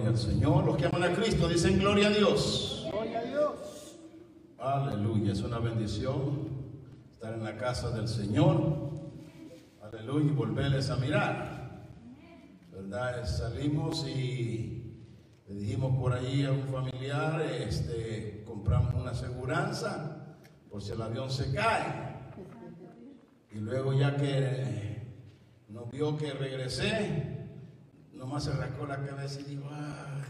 [0.00, 0.64] Gloria al Señor.
[0.64, 2.88] Los que aman a Cristo dicen gloria a Dios.
[2.90, 3.98] Gloria a Dios.
[4.58, 5.32] Aleluya.
[5.32, 6.48] Es una bendición
[7.10, 8.92] estar en la casa del Señor.
[9.82, 10.30] Aleluya.
[10.30, 11.86] Y volverles a mirar.
[12.72, 13.26] ¿Verdad?
[13.26, 14.96] Salimos y
[15.46, 20.38] le dijimos por ahí a un familiar, este, compramos una aseguranza
[20.70, 22.16] por si el avión se cae.
[23.52, 25.02] Y luego ya que
[25.68, 27.39] nos vio que regresé,
[28.20, 30.22] nomás se rascó la cabeza y dijo, ay,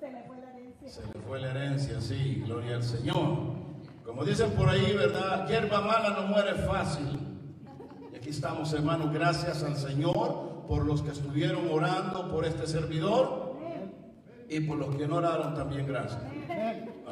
[0.00, 0.88] Se le fue la herencia.
[0.90, 3.62] se le fue la herencia, sí, gloria al Señor.
[4.04, 5.46] Como dicen por ahí, ¿verdad?
[5.48, 7.18] Hierba mala no muere fácil.
[8.12, 13.54] Y aquí estamos, hermanos, gracias al Señor por los que estuvieron orando por este servidor
[14.48, 16.22] y por los que no oraron también, gracias.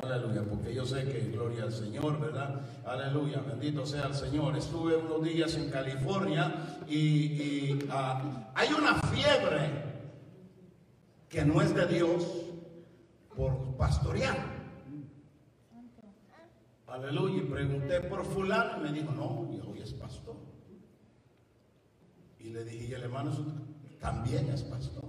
[0.03, 2.63] Aleluya, porque yo sé que gloria al Señor, ¿verdad?
[2.87, 4.57] Aleluya, bendito sea el Señor.
[4.57, 9.91] Estuve unos días en California y, ah, hay una fiebre
[11.29, 12.25] que no es de Dios
[13.37, 14.39] por pastorear.
[16.87, 20.37] Aleluya, y pregunté por fulano y me dijo, no, y hoy es pastor.
[22.39, 23.33] Y le dije, y el hermano
[24.01, 25.05] también es pastor.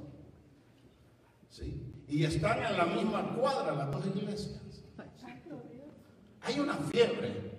[1.50, 2.04] ¿Sí?
[2.08, 4.61] Y están en la misma cuadra las dos iglesias.
[6.44, 7.52] Hay una fiebre.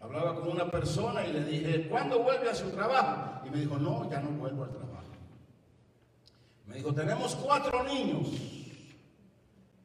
[0.00, 3.46] Hablaba con una persona y le dije, ¿cuándo vuelve a su trabajo?
[3.46, 4.90] Y me dijo, no, ya no vuelvo al trabajo.
[6.66, 8.28] Me dijo, tenemos cuatro niños.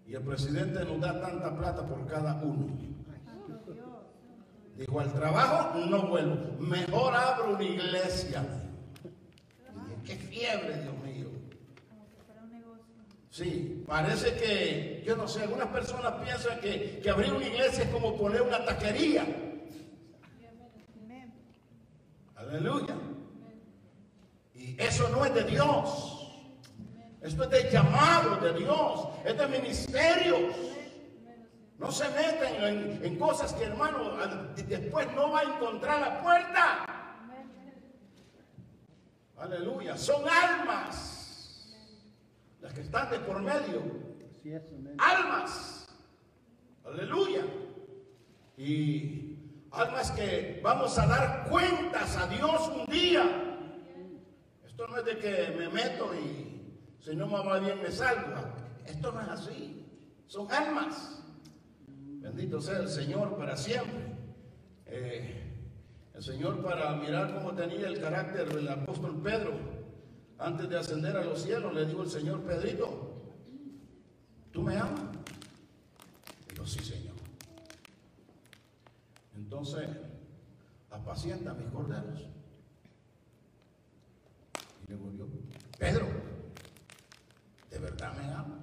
[0.07, 2.67] Y el presidente nos da tanta plata por cada uno.
[4.77, 6.59] Dijo, al trabajo no vuelvo.
[6.59, 8.45] Mejor abro una iglesia.
[10.05, 11.29] Qué fiebre, Dios mío.
[11.89, 12.93] Como que fuera un negocio.
[13.35, 17.89] Sí, parece que, yo no sé, algunas personas piensan que, que abrir una iglesia es
[17.89, 19.25] como poner una taquería.
[22.37, 22.95] Aleluya.
[24.53, 26.31] Y eso no es de Dios.
[27.21, 29.09] Esto es de llamado de Dios.
[29.25, 30.55] Es de ministerios.
[31.77, 34.15] No se meten en, en cosas que, hermano,
[34.65, 36.85] después no va a encontrar la puerta.
[39.35, 39.97] Aleluya.
[39.97, 41.14] Son almas
[42.65, 43.83] las que están de por medio.
[44.97, 45.87] Almas.
[46.83, 47.43] Aleluya.
[48.57, 49.37] Y
[49.69, 53.23] almas que vamos a dar cuentas a Dios un día.
[54.65, 58.33] Esto no es de que me meto y si no me va bien me salgo.
[58.87, 59.85] Esto no es así.
[60.25, 61.23] Son almas.
[61.87, 64.17] Bendito sea el Señor para siempre.
[64.87, 65.69] Eh,
[66.15, 69.74] el Señor para mirar cómo tenía el carácter del apóstol Pedro.
[70.37, 73.15] Antes de ascender a los cielos, le dijo el Señor, Pedrito,
[74.55, 75.01] ¿Tú me amas?
[76.49, 77.13] Digo, sí, Señor.
[79.35, 79.89] Entonces,
[80.89, 82.21] apacienta mis corderos.
[84.81, 85.27] Y le volvió,
[85.77, 86.07] Pedro,
[87.69, 88.59] ¿de verdad me amas?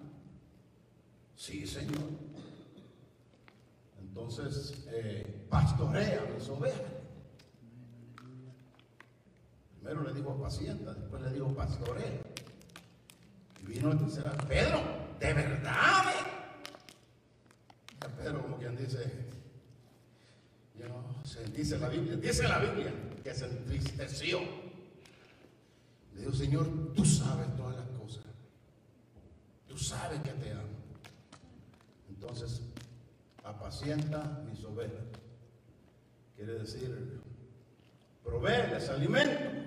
[1.37, 2.09] Sí, Señor.
[4.01, 7.02] Entonces, eh, pastorea mis ovejas.
[9.83, 12.23] Primero le dijo apacienta, después le dijo pastorea.
[13.61, 14.81] Y vino el tercera, Pedro,
[15.19, 16.05] ¿de verdad?
[16.09, 16.33] eh?"
[18.17, 19.11] Pedro, como quien dice,
[20.79, 22.93] yo no sé, dice la Biblia, dice la Biblia
[23.25, 24.41] que se entristeció.
[26.15, 28.25] Le dijo, Señor, tú sabes todas las cosas.
[29.67, 30.69] Tú sabes que te amo.
[32.09, 32.63] Entonces,
[33.43, 35.03] apacienta mis ovejas.
[36.37, 37.22] Quiere decir,
[38.25, 39.63] proveeles alimento.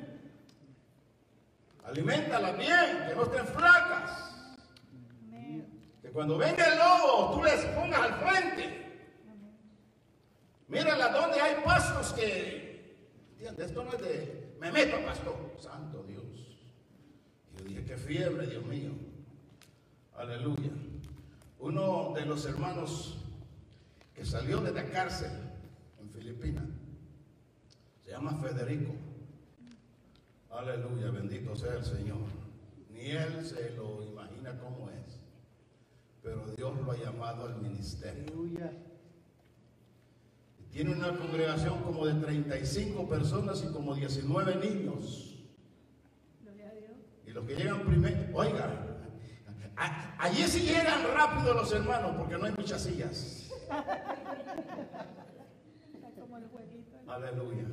[1.86, 4.56] Aliméntalas bien, que no estén flacas.
[6.02, 8.86] Que cuando venga el lobo, tú les pongas al frente.
[10.68, 13.06] Mírala donde hay pastos que.
[13.34, 13.68] ¿Entiendes?
[13.68, 14.56] Esto no es de.
[14.60, 15.36] Me meto, pastor.
[15.60, 16.24] Santo Dios.
[17.58, 18.92] Yo dije, qué fiebre, Dios mío.
[20.18, 20.72] Aleluya.
[21.60, 23.18] Uno de los hermanos
[24.16, 25.32] que salió de la cárcel
[26.00, 26.66] en Filipinas
[28.16, 28.94] llama Federico.
[30.50, 32.18] Aleluya, bendito sea el Señor.
[32.90, 35.20] Ni él se lo imagina cómo es,
[36.24, 38.24] pero Dios lo ha llamado al ministerio.
[38.28, 38.72] Aleluya.
[40.72, 45.36] Tiene una congregación como de 35 personas y como 19 niños.
[46.42, 46.92] Gloria a Dios.
[47.28, 48.74] Y los que llegan primero, oiga,
[49.78, 53.50] a- allí sí llegan rápido los hermanos porque no hay muchas sillas.
[55.94, 56.98] Está como el jueguito.
[57.08, 57.66] Aleluya.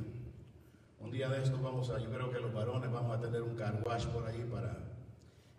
[1.03, 3.55] Un día de estos vamos a, yo creo que los varones vamos a tener un
[3.55, 4.77] car wash por ahí para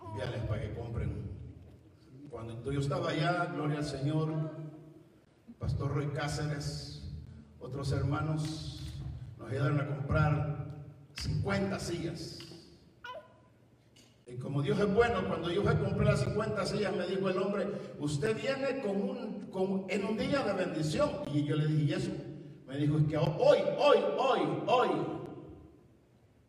[0.05, 1.31] enviarles para que compren.
[2.31, 4.29] Cuando yo estaba allá, gloria al Señor,
[5.59, 7.03] Pastor Roy Cáceres,
[7.61, 8.81] otros hermanos
[9.39, 10.67] nos ayudaron a comprar
[11.17, 12.39] 50 sillas.
[14.27, 17.29] Y como Dios es bueno, cuando yo fui a comprar las 50 sillas, me dijo
[17.29, 17.67] el hombre,
[18.01, 21.11] usted viene con un, con- en un día de bendición.
[21.33, 22.11] Y yo le dije, ¿y eso?
[22.67, 24.89] Me dijo, es que hoy, hoy, hoy, hoy,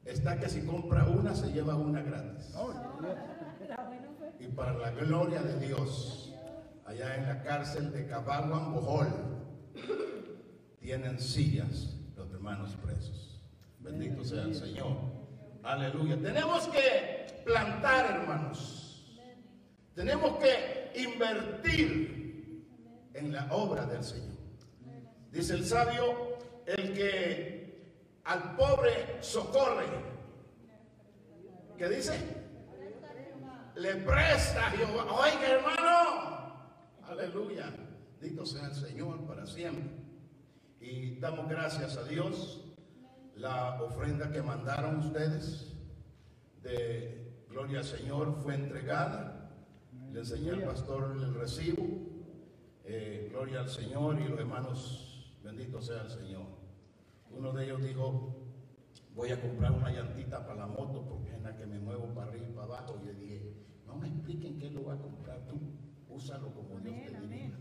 [0.05, 2.53] está que si compra una, se lleva una gratis.
[2.55, 2.73] Oh.
[4.39, 6.33] Y para la gloria de Dios,
[6.85, 9.07] allá en la cárcel de Cabaguan, Bohol,
[10.79, 13.41] tienen sillas los hermanos presos.
[13.79, 14.97] Bendito sea el Señor.
[15.63, 16.17] Aleluya.
[16.21, 19.03] Tenemos que plantar, hermanos.
[19.95, 22.67] Tenemos que invertir
[23.13, 24.35] en la obra del Señor.
[25.31, 27.54] Dice el sabio, el que
[28.25, 29.85] al pobre socorre.
[31.77, 32.13] ¿Qué dice?
[33.75, 35.05] Le presta Jehová.
[35.11, 37.03] Oiga, hermano.
[37.03, 37.73] Aleluya.
[38.19, 39.91] Bendito sea el Señor para siempre.
[40.79, 42.63] Y damos gracias a Dios.
[43.35, 45.75] La ofrenda que mandaron ustedes
[46.61, 49.51] de Gloria al Señor fue entregada.
[50.11, 51.83] Le enseñé al pastor el recibo.
[52.85, 56.54] Eh, gloria al Señor y los hermanos, bendito sea el Señor.
[57.37, 58.35] Uno de ellos dijo,
[59.13, 62.29] voy a comprar una llantita para la moto porque es la que me muevo para
[62.29, 62.99] arriba y para abajo.
[63.01, 63.53] Y le dije,
[63.85, 65.59] no me expliquen qué lo va a comprar tú,
[66.09, 67.57] úsalo como Dios te dirija.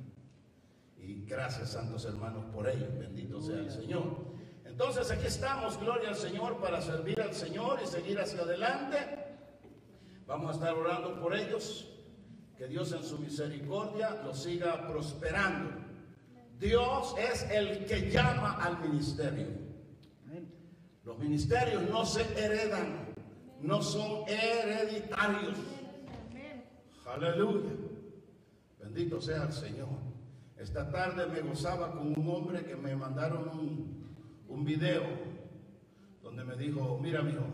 [0.97, 2.87] Y gracias, santos hermanos, por ello.
[2.99, 4.35] Bendito sea el Señor.
[4.65, 8.97] Entonces aquí estamos, gloria al Señor, para servir al Señor y seguir hacia adelante.
[10.27, 11.91] Vamos a estar orando por ellos.
[12.57, 15.71] Que Dios en su misericordia los siga prosperando.
[16.59, 19.64] Dios es el que llama al ministerio.
[21.05, 23.15] Los ministerios no se heredan,
[23.61, 25.59] no son hereditarios.
[27.07, 27.71] Aleluya.
[28.79, 29.89] Bendito sea el Señor.
[30.57, 34.15] Esta tarde me gozaba con un hombre que me mandaron un,
[34.49, 35.03] un video
[36.23, 37.45] donde me dijo, mira mijo,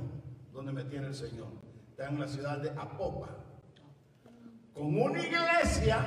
[0.53, 1.49] ¿dónde me tiene el Señor?
[1.91, 3.31] Está en la ciudad de Apopa.
[4.73, 6.07] Con una iglesia,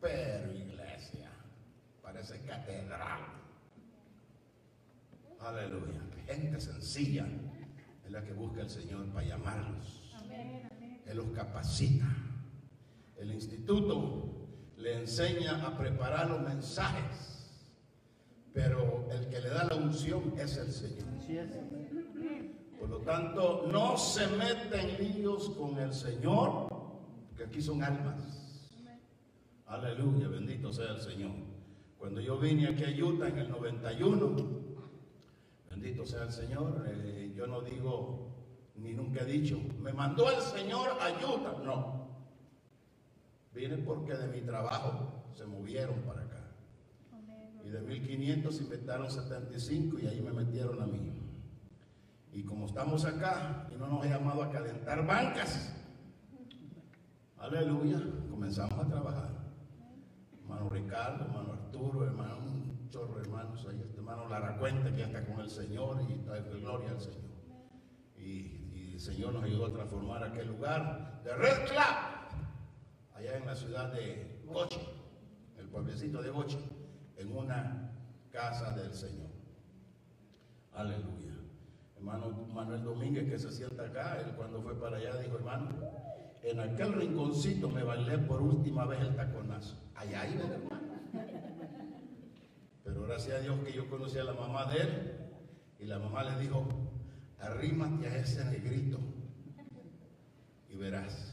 [0.00, 1.30] pero iglesia,
[2.02, 3.20] parece catedral.
[5.40, 6.07] Aleluya.
[6.28, 7.26] Gente sencilla
[8.04, 10.14] es la que busca el Señor para llamarlos.
[11.06, 12.06] Él los capacita.
[13.16, 14.46] El instituto
[14.76, 17.50] le enseña a preparar los mensajes,
[18.52, 21.08] pero el que le da la unción es el Señor.
[22.78, 26.68] Por lo tanto, no se meten líos con el Señor,
[27.26, 28.68] porque aquí son almas.
[29.64, 31.32] Aleluya, bendito sea el Señor.
[31.98, 34.67] Cuando yo vine aquí a Utah en el 91,
[35.78, 38.34] bendito sea el Señor, eh, yo no digo
[38.74, 41.62] ni nunca he dicho, me mandó el Señor a Utah.
[41.64, 42.08] No.
[43.52, 46.50] Vine porque de mi trabajo se movieron para acá.
[47.64, 51.12] Y de 1500 inventaron 75 y ahí me metieron a mí.
[52.32, 55.74] Y como estamos acá y no nos ha llamado a calentar bancas,
[57.36, 59.30] aleluya, comenzamos a trabajar.
[60.40, 65.40] Hermano Ricardo, hermano Arturo, hermano, chorro hermanos ahí, este hermano Lara Cuenta que está con
[65.40, 67.28] el Señor y está gloria al Señor.
[68.16, 71.78] Y, el Señor nos ayudó a transformar aquel lugar de Red Club,
[73.14, 74.80] allá en la ciudad de Goche,
[75.56, 76.58] el pueblecito de Goche,
[77.16, 77.92] en una
[78.32, 79.30] casa del Señor.
[80.72, 81.32] Aleluya.
[81.96, 85.68] Hermano Manuel Domínguez que se sienta acá, él cuando fue para allá dijo, hermano,
[86.42, 89.76] en aquel rinconcito me bailé por última vez el taconazo.
[89.94, 91.47] Allá iba hermano.
[92.98, 95.12] Pero gracias a Dios que yo conocí a la mamá de él
[95.78, 96.66] y la mamá le dijo,
[97.38, 98.98] arrímate a ese negrito
[100.68, 101.32] y verás.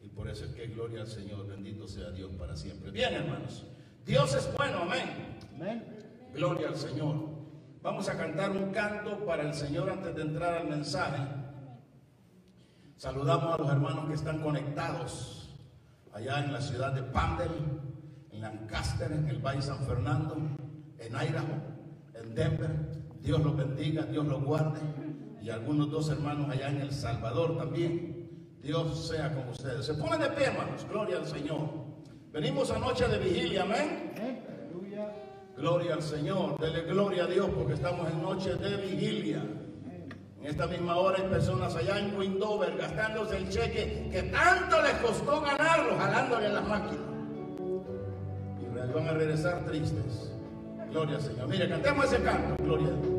[0.00, 2.92] Y por eso es que gloria al Señor, bendito sea Dios para siempre.
[2.92, 3.66] Bien, hermanos,
[4.04, 5.38] Dios es bueno, amén.
[5.56, 5.84] Amén.
[6.32, 7.30] Gloria al Señor.
[7.82, 11.20] Vamos a cantar un canto para el Señor antes de entrar al mensaje.
[12.96, 15.50] Saludamos a los hermanos que están conectados
[16.12, 17.50] allá en la ciudad de Pandel,
[18.30, 20.36] en Lancaster, en el Valle San Fernando,
[20.98, 21.54] en Idaho,
[22.14, 22.70] en Denver.
[23.20, 24.80] Dios los bendiga, Dios los guarde.
[25.42, 28.56] Y algunos dos hermanos allá en El Salvador también.
[28.62, 29.86] Dios sea con ustedes.
[29.86, 30.86] Se ponen de pie, hermanos.
[30.90, 31.86] Gloria al Señor.
[32.32, 34.06] Venimos a noche de vigilia, amén.
[35.56, 39.42] Gloria al Señor, dele gloria a Dios porque estamos en noche de vigilia.
[40.38, 44.92] En esta misma hora hay personas allá en Windover gastándose el cheque que tanto les
[44.94, 47.02] costó ganarlo, jalándole a la máquina.
[48.60, 50.35] Y van a regresar tristes.
[50.96, 51.48] Gloria al Señor.
[51.48, 52.56] Mire, cantemos ese canto.
[52.64, 53.15] Gloria a Dios.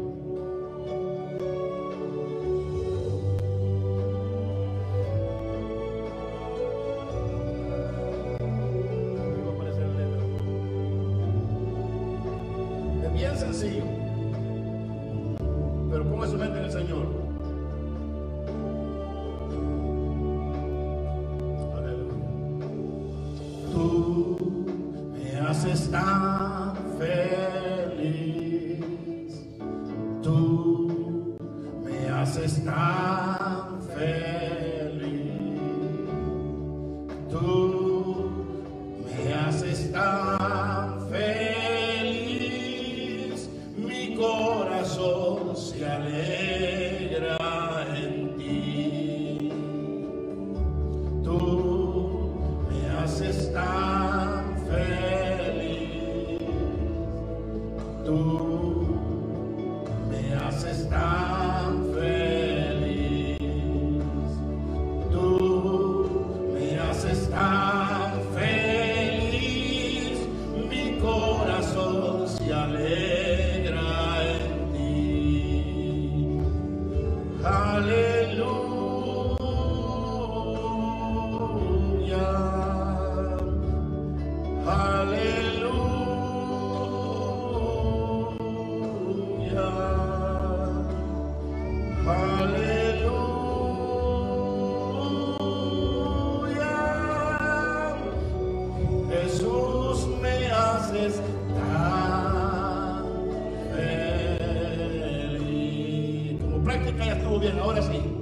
[107.59, 108.16] Ahora sí.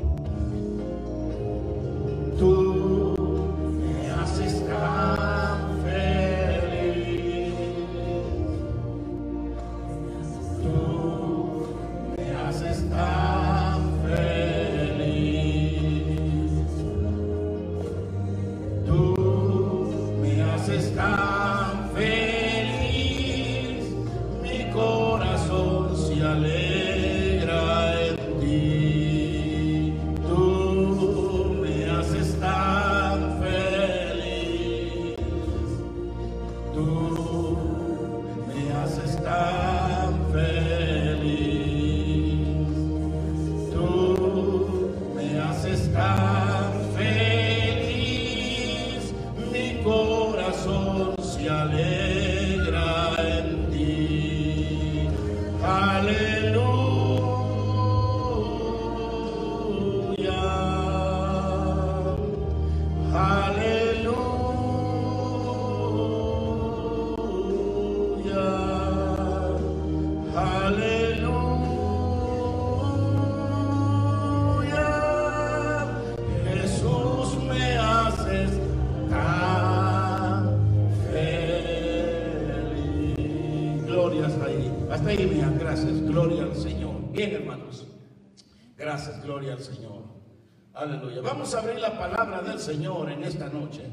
[91.45, 93.87] Vamos a abrir la palabra del Señor en esta noche.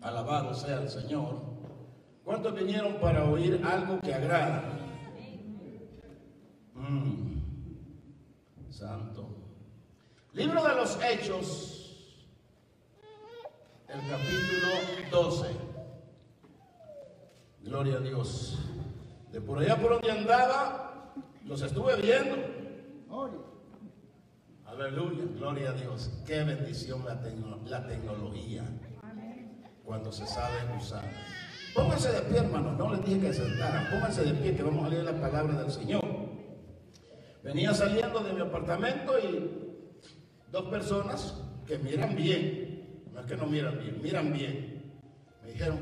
[0.00, 1.40] Alabado sea el Señor.
[2.24, 4.62] ¿Cuántos vinieron para oír algo que agrada?
[6.76, 7.40] Mm.
[8.70, 9.26] Santo.
[10.32, 12.16] Libro de los Hechos,
[13.88, 15.48] el capítulo 12.
[17.62, 18.56] Gloria a Dios.
[19.32, 21.12] De por allá por donde andaba,
[21.44, 22.60] los estuve viendo.
[24.80, 25.02] Gloria.
[25.02, 26.10] Aleluya, gloria a Dios.
[26.26, 28.64] Qué bendición la, tecno- la tecnología
[29.84, 31.04] cuando se sabe usar.
[31.74, 32.78] Pónganse de pie, hermanos.
[32.78, 33.90] No les dije que se sentaran.
[33.90, 36.02] Pónganse de pie que vamos a leer la palabra del Señor.
[37.42, 39.50] Venía saliendo de mi apartamento y
[40.50, 41.34] dos personas
[41.66, 44.92] que miran bien, no es que no miran bien, miran bien,
[45.42, 45.78] me dijeron,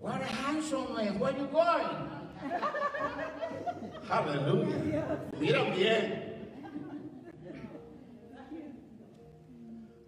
[0.00, 2.10] What a handsome man, where you going?
[4.10, 5.18] Aleluya.
[5.38, 6.29] Miran bien.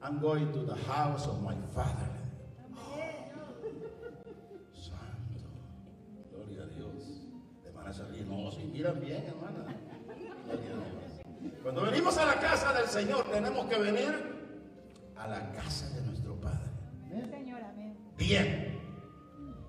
[0.05, 2.11] I'm going to the house of my father.
[4.75, 5.47] Santo.
[6.33, 7.23] Gloria a Dios.
[7.65, 8.27] Le van a salir.
[8.27, 9.65] No, si miran bien, hermana.
[10.07, 11.63] Gloria a Dios.
[11.63, 14.13] Cuando venimos a la casa del Señor, tenemos que venir
[15.17, 16.59] a la casa de nuestro Padre.
[17.31, 17.97] Señor, amén.
[18.17, 18.81] Bien.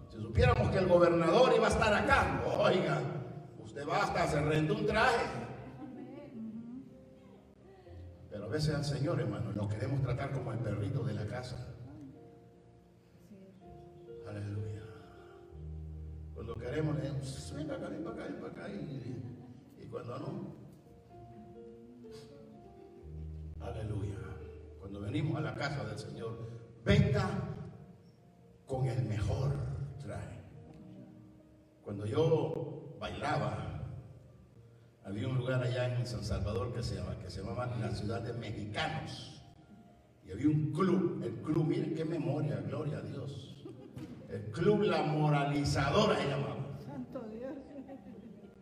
[0.10, 3.02] Si supiéramos que el gobernador iba a estar acá, oiga,
[3.60, 5.26] usted va hasta se renta un traje.
[8.34, 11.56] Pero a veces al Señor, hermano, lo queremos tratar como el perrito de la casa.
[14.28, 14.82] Aleluya.
[16.34, 18.70] Cuando queremos, le decimos, ven para acá, ven para acá, ven para acá.
[18.74, 20.56] Y, y cuando no,
[23.62, 24.18] aleluya.
[24.80, 26.50] Cuando venimos a la casa del Señor,
[26.84, 27.30] venga
[28.66, 29.52] con el mejor
[30.00, 30.42] traje.
[31.84, 33.83] Cuando yo bailaba,
[35.06, 38.22] había un lugar allá en San Salvador que se, llama, que se llamaba la ciudad
[38.22, 39.42] de mexicanos.
[40.26, 43.58] Y había un club, el club, miren qué memoria, gloria a Dios.
[44.54, 46.78] club La Moralizadora se llamaba.
[46.86, 47.58] Santo Dios.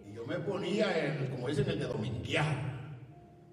[0.08, 2.72] Y yo me ponía el, como dicen, el de dominguear.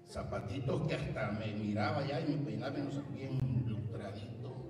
[0.07, 4.65] Zapatitos que hasta me miraba ya y me peinaba y no sé, bien lustradito.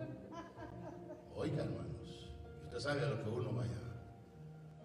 [1.34, 2.36] Oiga, hermanos,
[2.66, 3.80] usted sabe a lo que uno vaya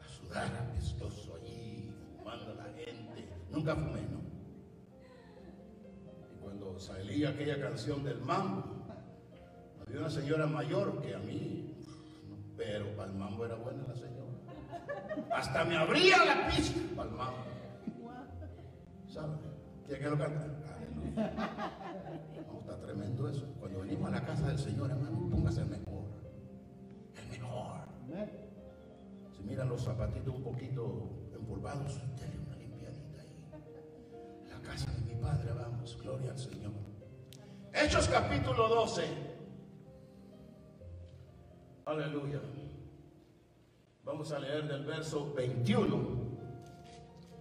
[0.01, 2.64] a sudar apestoso allí, fumando la.
[3.55, 4.21] Nunca fumé, ¿no?
[6.35, 8.65] Y cuando salía aquella canción del mambo,
[9.87, 11.77] había una señora mayor que a mí,
[12.57, 14.25] pero para el mambo era buena la señora.
[15.33, 17.45] Hasta me abría la pista para el mambo.
[19.07, 19.37] ¿Sabe?
[19.87, 20.17] ¿Quiere que lo.
[20.17, 20.25] No,
[22.59, 23.47] está tremendo eso.
[23.61, 26.07] Cuando venimos a la casa del Señor, hermano, póngase el mejor.
[27.23, 27.87] El mejor.
[29.37, 32.57] Si miran los zapatitos un poquito empolvados, denle una
[34.65, 36.73] casa de mi padre, vamos, gloria al Señor.
[37.73, 39.03] Hechos capítulo 12.
[41.87, 42.41] Aleluya.
[44.05, 45.97] Vamos a leer del verso 21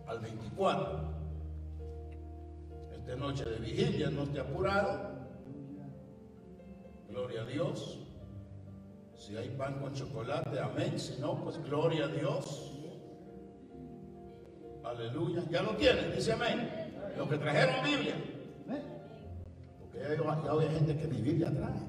[0.08, 1.00] al 24.
[2.94, 5.14] Esta noche de vigilia, no esté apurado.
[7.10, 8.00] Gloria a Dios.
[9.16, 11.00] Si hay pan con chocolate, amén.
[11.00, 12.72] Si no, pues gloria a Dios.
[14.84, 15.44] Aleluya.
[15.50, 16.83] Ya lo tienen, dice amén.
[17.18, 18.16] Los que trajeron Biblia.
[18.66, 18.82] Amén.
[19.80, 21.80] Porque ya, ya hay gente que ni Biblia trae.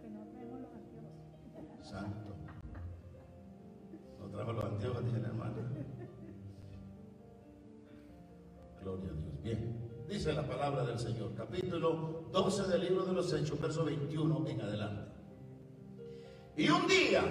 [0.00, 1.88] Que no traemos los anteojos.
[1.88, 2.36] Santo.
[4.18, 5.54] No trajo los antiguos, dice el hermano.
[8.82, 9.42] Gloria a Dios.
[9.42, 9.90] Bien.
[10.08, 11.34] Dice la palabra del Señor.
[11.36, 15.12] Capítulo 12 del libro de los Hechos, verso 21 en adelante.
[16.56, 17.22] Y un día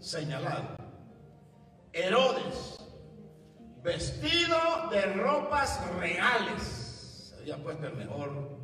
[0.00, 0.76] señalado,
[1.92, 2.75] Herodes,
[3.86, 4.58] vestido
[4.90, 8.58] de ropas reales, se había puesto el mejor,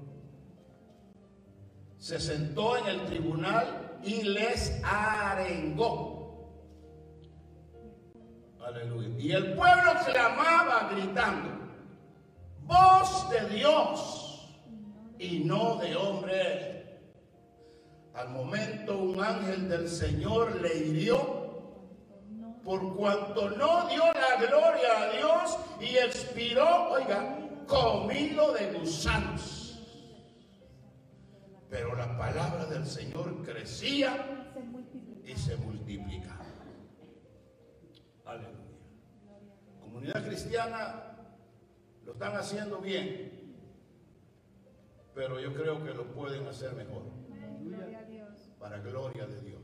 [1.97, 6.19] se sentó en el tribunal y les arengó.
[8.67, 9.09] Aleluya.
[9.17, 11.51] Y el pueblo clamaba gritando,
[12.63, 14.59] voz de Dios
[15.21, 17.01] y no de hombre.
[18.15, 21.42] Al momento un ángel del Señor le hirió
[22.65, 29.81] por cuanto no dio la gloria a Dios y expiró, oiga, comido de gusanos.
[31.69, 34.53] Pero la palabra del Señor crecía
[35.25, 36.45] y se multiplicaba.
[38.27, 38.59] Aleluya.
[39.81, 41.13] Comunidad cristiana
[42.05, 43.57] lo están haciendo bien,
[45.15, 47.05] pero yo creo que lo pueden hacer mejor,
[48.59, 49.62] para gloria de Dios.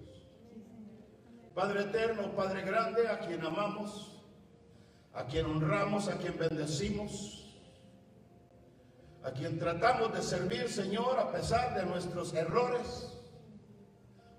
[1.59, 4.13] Padre eterno, Padre grande, a quien amamos,
[5.13, 7.53] a quien honramos, a quien bendecimos,
[9.25, 13.13] a quien tratamos de servir, Señor, a pesar de nuestros errores.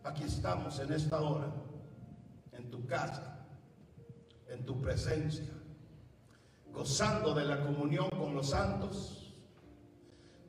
[0.05, 1.51] Aquí estamos en esta hora,
[2.53, 3.45] en tu casa,
[4.47, 5.51] en tu presencia,
[6.71, 9.35] gozando de la comunión con los santos,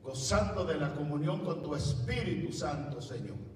[0.01, 3.50] gozando de la comunión con tu Espíritu Santo, Señor.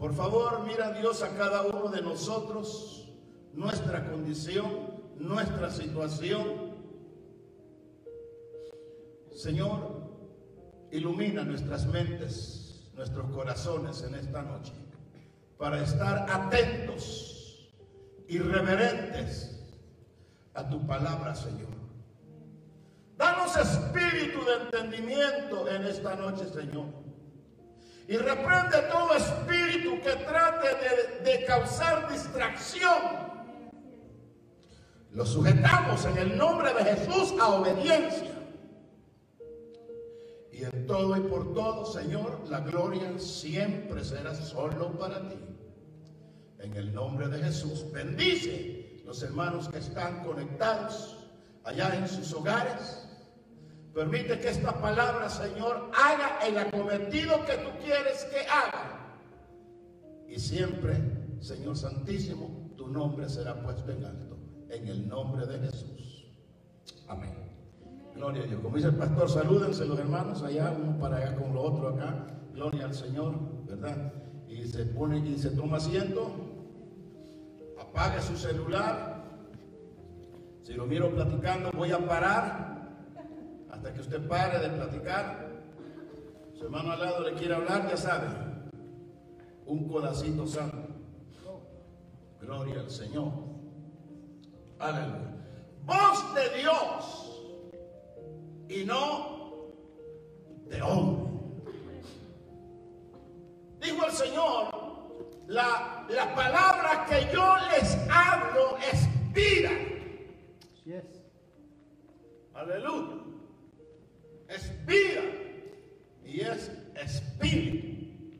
[0.00, 3.06] Por favor, mira Dios a cada uno de nosotros,
[3.52, 6.74] nuestra condición, nuestra situación.
[9.30, 10.08] Señor,
[10.90, 14.72] ilumina nuestras mentes, nuestros corazones en esta noche,
[15.58, 17.70] para estar atentos
[18.26, 19.60] y reverentes
[20.54, 21.68] a tu palabra, Señor.
[23.18, 26.99] Danos espíritu de entendimiento en esta noche, Señor.
[28.10, 32.98] Y reprende todo espíritu que trate de, de causar distracción.
[35.12, 38.32] Lo sujetamos en el nombre de Jesús a obediencia.
[40.50, 45.38] Y en todo y por todo, Señor, la gloria siempre será solo para ti.
[46.58, 51.16] En el nombre de Jesús, bendice los hermanos que están conectados
[51.62, 53.06] allá en sus hogares.
[53.94, 59.18] Permite que esta palabra, Señor, haga el acometido que tú quieres que haga.
[60.28, 60.96] Y siempre,
[61.40, 64.38] Señor Santísimo, tu nombre será puesto en alto.
[64.68, 66.26] En el nombre de Jesús.
[67.08, 67.34] Amén.
[68.14, 68.60] Gloria a Dios.
[68.62, 72.26] Como dice el pastor, salúdense los hermanos allá, uno para allá con lo otro acá.
[72.52, 73.34] Gloria al Señor,
[73.66, 74.12] ¿verdad?
[74.48, 76.30] Y se pone y se toma asiento.
[77.80, 79.24] Apague su celular.
[80.62, 82.79] Si lo miro platicando, voy a parar
[83.80, 85.48] hasta que usted pare de platicar.
[86.52, 88.26] Su hermano al lado le quiere hablar, ya sabe.
[89.64, 90.76] Un codacito santo.
[92.42, 93.32] Gloria al Señor.
[94.78, 95.34] Aleluya.
[95.84, 97.42] Voz de Dios
[98.68, 99.72] y no
[100.66, 101.30] de hombre.
[103.80, 104.68] Dijo el Señor,
[105.46, 109.70] la, la palabra que yo les hablo es vida.
[110.74, 111.22] Así es.
[112.52, 113.29] Aleluya.
[114.50, 115.22] Es vida
[116.24, 118.36] y es espíritu.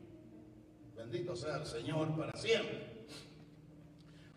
[0.93, 3.07] Bendito sea el Señor para siempre.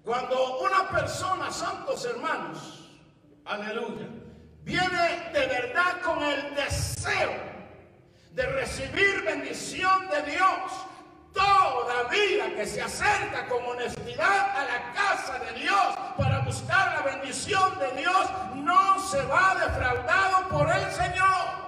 [0.04, 2.90] Cuando una persona, santos hermanos,
[3.44, 4.06] aleluya,
[4.62, 7.32] viene de verdad con el deseo
[8.30, 10.72] de recibir bendición de Dios,
[11.32, 17.16] toda vida que se acerca con honestidad a la casa de Dios para buscar la
[17.16, 21.63] bendición de Dios, no se va defraudado por el Señor.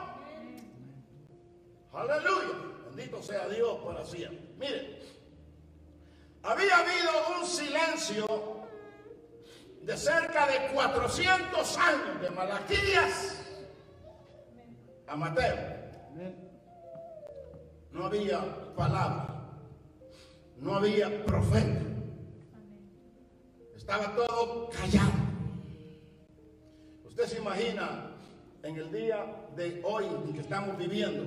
[1.97, 2.55] Aleluya.
[2.95, 4.39] Bendito sea Dios para siempre.
[4.59, 5.01] Mire,
[6.43, 8.27] había habido un silencio
[9.81, 13.43] de cerca de 400 años de Malaquías
[15.07, 15.77] a Mateo.
[17.93, 19.37] No había palabra.
[20.59, 21.81] No había profeta.
[23.75, 25.13] Estaba todo callado.
[27.05, 28.11] Usted se imagina
[28.63, 31.25] en el día de hoy en que estamos viviendo,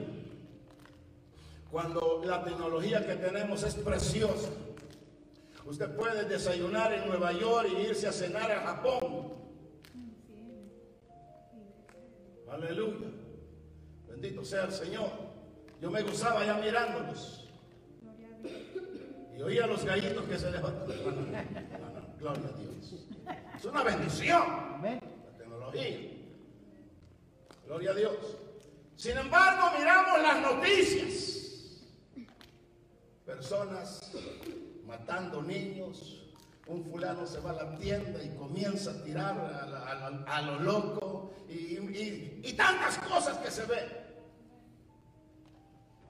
[1.71, 4.49] cuando la tecnología que tenemos es preciosa.
[5.65, 9.33] Usted puede desayunar en Nueva York y irse a cenar a Japón.
[12.49, 13.07] Aleluya.
[14.07, 15.11] Bendito sea el Señor.
[15.79, 17.47] Yo me gozaba ya mirándolos.
[19.37, 20.87] Y oía los gallitos que se levantan.
[20.87, 22.93] No, no, no, no, gloria a Dios.
[23.55, 24.41] Es una bendición
[24.81, 25.97] la tecnología.
[27.65, 28.37] Gloria a Dios.
[28.95, 31.38] Sin embargo, miramos las noticias.
[33.29, 34.11] Personas
[34.87, 36.15] matando niños.
[36.65, 41.33] Un fulano se va a la tienda y comienza a tirar a, a lo loco.
[41.47, 43.85] Y, tantas cosas que se ven.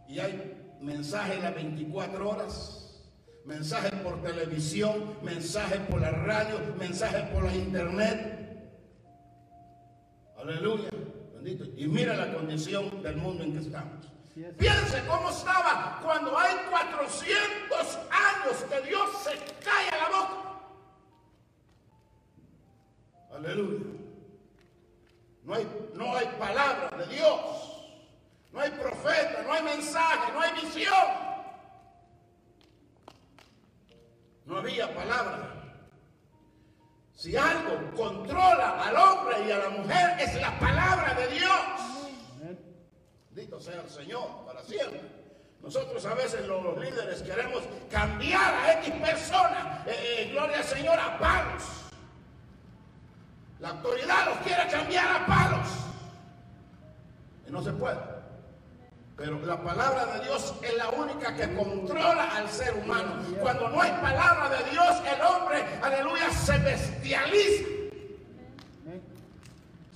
[0.08, 3.04] Y hay mensajes las 24 horas,
[3.46, 8.72] mensajes por televisión, mensajes por la radio, mensajes por la internet.
[10.38, 10.90] Aleluya,
[11.36, 11.66] bendito.
[11.76, 14.09] Y mira la condición del mundo en que estamos.
[14.40, 14.54] Así es.
[14.56, 19.32] Piense cómo estaba cuando hay 400 años que Dios se
[19.64, 20.36] calla la boca.
[23.36, 23.86] Aleluya.
[25.44, 27.40] No hay, no hay palabra de Dios.
[28.54, 31.08] No hay profeta, no hay mensaje, no hay visión.
[34.46, 35.56] No había palabra.
[37.14, 41.99] Si algo controla al hombre y a la mujer es la palabra de Dios.
[43.40, 45.00] Bendito sea el Señor para siempre.
[45.64, 51.00] Nosotros a veces los, líderes queremos cambiar a X persona, eh, eh, gloria al Señor,
[51.00, 51.64] a palos.
[53.62, 55.68] La autoridad los quiere cambiar a palos.
[57.48, 58.00] Y no se puede.
[59.16, 63.24] Pero la palabra de Dios es la única que controla al ser humano.
[63.40, 67.69] Cuando no hay palabra de Dios, el hombre, aleluya, se bestializa.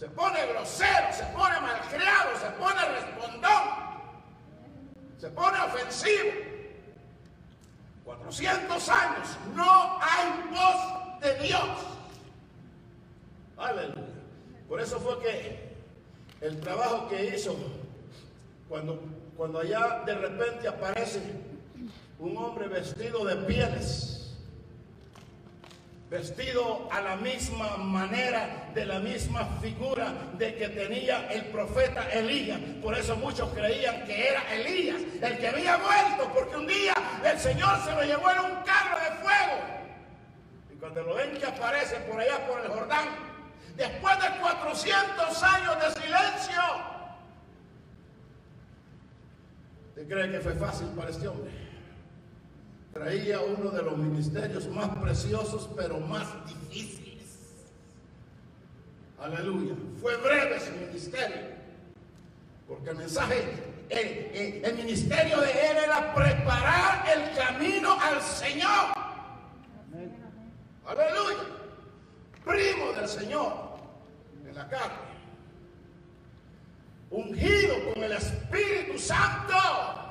[0.04, 3.64] Se pone grosero, se pone malcriado, se pone respondón,
[5.18, 6.32] se pone ofensivo.
[8.04, 11.70] 400 años, no hay voz de Dios.
[13.56, 14.02] Aleluya.
[14.68, 15.74] Por eso fue que
[16.42, 17.56] el trabajo que hizo,
[18.68, 19.00] cuando,
[19.38, 21.22] cuando allá de repente aparece
[22.20, 24.13] un hombre vestido de pieles,
[26.14, 32.60] vestido a la misma manera, de la misma figura de que tenía el profeta Elías.
[32.84, 36.94] Por eso muchos creían que era Elías, el que había muerto, porque un día
[37.26, 39.56] el Señor se lo llevó en un carro de fuego.
[40.72, 43.06] Y cuando lo ven que aparece por allá por el Jordán,
[43.76, 46.62] después de 400 años de silencio,
[49.90, 51.63] ¿usted cree que fue fácil para este hombre?
[52.94, 57.24] Traía uno de los ministerios más preciosos, pero más difíciles.
[59.20, 59.74] Aleluya.
[60.00, 61.48] Fue breve su ministerio,
[62.68, 63.44] porque el mensaje,
[63.90, 68.94] el, ministerio de él era preparar el camino al Señor.
[70.86, 71.44] Aleluya.
[72.46, 73.54] Primo del Señor
[74.46, 75.14] en la carne.
[77.10, 80.03] Ungido con el Espíritu Santo.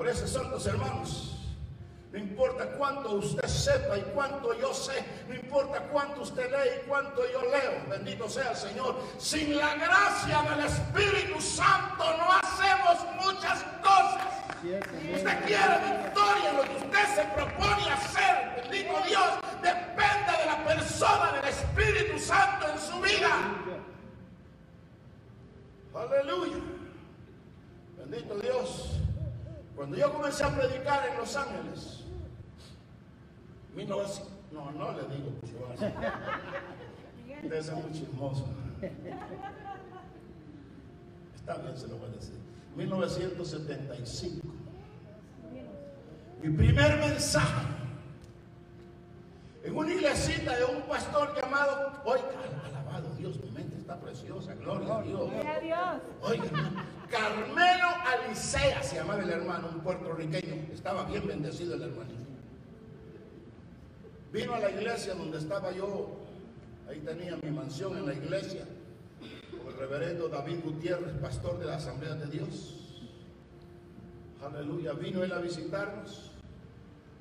[0.00, 1.36] Por eso, santos hermanos,
[2.10, 6.88] no importa cuánto usted sepa y cuánto yo sé, no importa cuánto usted lee y
[6.88, 13.14] cuánto yo leo, bendito sea el Señor, sin la gracia del Espíritu Santo no hacemos
[13.22, 14.26] muchas cosas.
[14.60, 15.16] Amén.
[15.16, 20.64] Usted quiere victoria en lo que usted se propone hacer, bendito Dios, depende de la
[20.64, 23.28] persona del Espíritu Santo en su vida.
[25.94, 26.56] Aleluya.
[27.98, 29.00] Bendito Dios.
[29.80, 32.04] Cuando yo comencé a predicar en Los Ángeles,
[33.74, 35.32] 1900 no, no le digo.
[37.42, 38.44] Ustedes son muy chismosos.
[41.34, 42.34] Está bien, se lo voy a decir.
[42.76, 44.48] 1975.
[46.42, 47.66] Mi primer mensaje
[49.64, 52.26] en una iglesita de un pastor llamado, oiga,
[52.66, 55.30] alabado Dios, mi mente está preciosa, gloria a Dios.
[55.30, 56.02] Gloria a Dios.
[56.20, 56.44] Oiga,
[57.10, 60.72] Carmelo Alicea se llamaba el hermano, un puertorriqueño.
[60.72, 62.10] Estaba bien bendecido el hermano.
[64.32, 66.08] Vino a la iglesia donde estaba yo,
[66.88, 68.64] ahí tenía mi mansión en la iglesia,
[69.50, 72.76] con el reverendo David Gutiérrez, pastor de la Asamblea de Dios.
[74.40, 76.30] Aleluya, vino él a visitarnos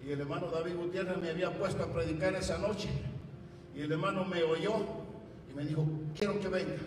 [0.05, 2.89] y el hermano David Gutiérrez me había puesto a predicar esa noche
[3.75, 4.75] y el hermano me oyó
[5.51, 6.77] y me dijo, quiero que venga.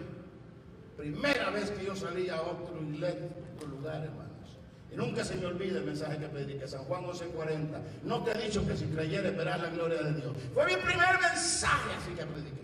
[1.03, 4.57] Primera vez que yo salí a otro iglesia, otro lugar, hermanos.
[4.93, 7.81] Y nunca se me olvide el mensaje que prediqué, San Juan 11:40.
[8.05, 10.37] No te he dicho que si creyeres verás la gloria de Dios.
[10.55, 12.63] Fue mi primer mensaje así que prediqué.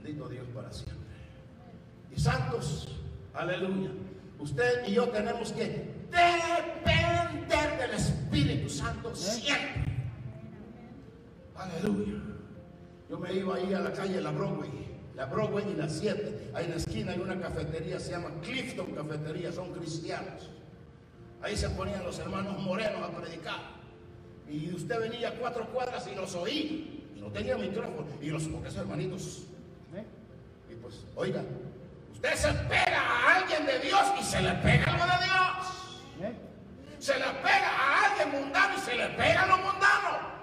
[0.00, 0.94] Bendito Dios para siempre.
[2.14, 3.00] Y santos,
[3.34, 3.90] aleluya.
[4.38, 9.92] Usted y yo tenemos que depender del Espíritu Santo siempre.
[11.56, 12.20] Aleluya.
[13.10, 16.50] Yo me iba ahí a la calle La Broadway, la Broadway y la 7.
[16.54, 20.50] Ahí en la esquina hay una cafetería, se llama Clifton Cafetería, son cristianos.
[21.42, 23.74] Ahí se ponían los hermanos morenos a predicar.
[24.48, 27.10] Y usted venía a cuatro cuadras y los oí.
[27.16, 28.06] Y no tenía micrófono.
[28.20, 29.42] Y los, porque esos hermanitos.
[29.90, 30.06] Amén.
[30.70, 31.42] Y pues, oiga,
[32.12, 36.02] usted se pega a alguien de Dios y se le pega algo de Dios.
[36.16, 36.38] Amén.
[36.98, 40.34] Se le pega a alguien mundano y se le pega a lo mundano.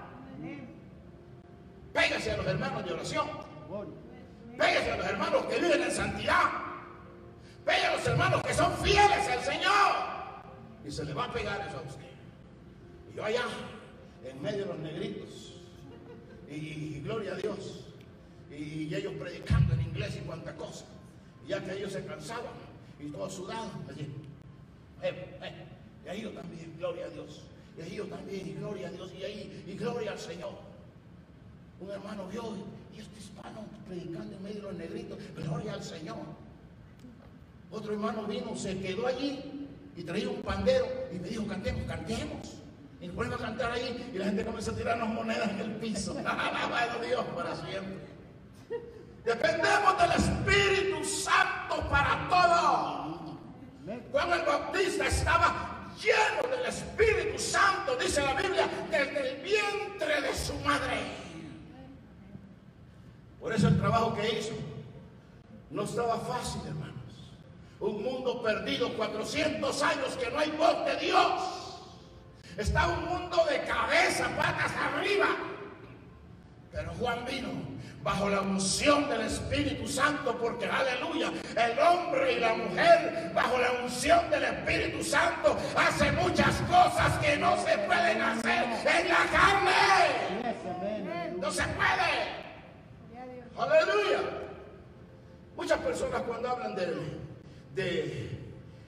[1.93, 3.27] Pégase a los hermanos de oración.
[4.57, 6.49] Pégase a los hermanos que viven en santidad.
[7.65, 10.11] Pégase a los hermanos que son fieles al Señor.
[10.85, 12.09] Y se le va a pegar eso a usted.
[13.11, 13.43] Y yo allá,
[14.23, 15.55] en medio de los negritos.
[16.49, 17.85] Y, gloria a Dios.
[18.51, 20.85] Y, ellos predicando en inglés y cuanta cosa.
[21.45, 24.11] Y ya que ellos se cansaban y todos sudados, decían,
[25.01, 25.65] eh, eh,
[26.05, 27.41] y ahí yo también, gloria a Dios.
[27.77, 29.11] Y ahí yo también, y gloria a Dios.
[29.17, 30.70] Y ahí, y gloria al Señor.
[31.82, 32.44] Un hermano vio
[32.96, 36.17] y este hispano predicando en medio de los negritos, gloria al Señor.
[37.72, 42.54] Otro hermano vino, se quedó allí y traía un pandero y me dijo, cantemos, cantemos.
[43.02, 46.15] Y ponemos a cantar ahí y la gente comenzó a tirarnos monedas en el piso.
[46.20, 48.12] Alabado Dios para siempre.
[49.26, 53.38] Dependemos del Espíritu Santo para todo.
[54.12, 60.36] Juan el Bautista estaba lleno del Espíritu Santo, dice la Biblia, desde el vientre de
[60.36, 61.20] su madre.
[63.41, 64.54] Por eso el trabajo que hizo
[65.71, 66.93] no estaba fácil, hermanos.
[67.80, 71.41] Un mundo perdido, 400 años que no hay voz de Dios.
[72.56, 75.25] Está un mundo de cabeza, patas arriba.
[76.71, 77.49] Pero Juan vino
[78.04, 83.71] bajo la unción del Espíritu Santo, porque aleluya, el hombre y la mujer bajo la
[83.84, 89.71] unción del Espíritu Santo hace muchas cosas que no se pueden hacer en la carne.
[91.39, 92.40] No se puede.
[93.57, 94.21] Aleluya.
[95.55, 96.87] Muchas personas cuando hablan de,
[97.75, 98.29] de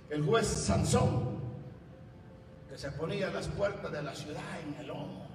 [0.10, 1.39] el juez Sansón,
[2.69, 5.28] que se ponía las puertas de la ciudad en el lomo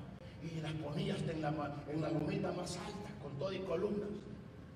[0.42, 1.48] y las ponía hasta en la,
[1.88, 2.02] en
[2.42, 4.08] la más alta, con todo y columnas.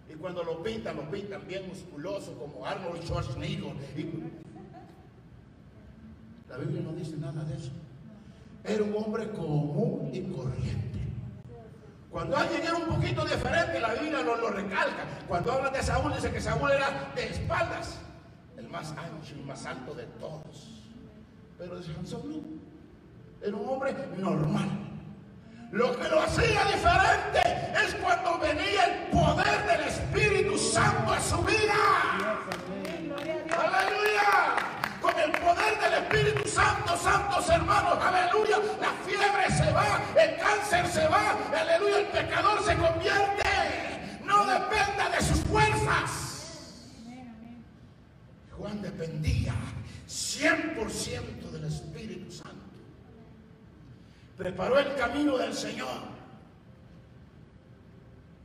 [0.08, 3.74] Y cuando lo pintan, lo pintan bien musculoso, como Arnold Schwarzenegger.
[3.96, 4.42] Y...
[6.48, 7.70] La Biblia no dice nada de eso.
[8.64, 11.01] Era un hombre común y corriente.
[12.12, 15.06] Cuando alguien era un poquito diferente, la Biblia nos lo recalca.
[15.26, 17.98] Cuando habla de Saúl, dice que Saúl era de espaldas,
[18.58, 20.92] el más ancho y más alto de todos.
[21.56, 22.62] Pero de no.
[23.40, 24.68] Era un hombre normal.
[25.72, 27.40] Lo que lo hacía diferente
[27.82, 31.74] es cuando venía el poder del Espíritu Santo a su vida.
[33.56, 34.71] Aleluya.
[35.02, 38.58] Con el poder del Espíritu Santo, santos hermanos, aleluya.
[38.80, 41.98] La fiebre se va, el cáncer se va, aleluya.
[41.98, 43.42] El pecador se convierte.
[44.24, 46.22] No dependa de sus fuerzas.
[48.56, 49.54] Juan dependía
[50.08, 52.52] 100% del Espíritu Santo.
[54.36, 56.02] Preparó el camino del Señor.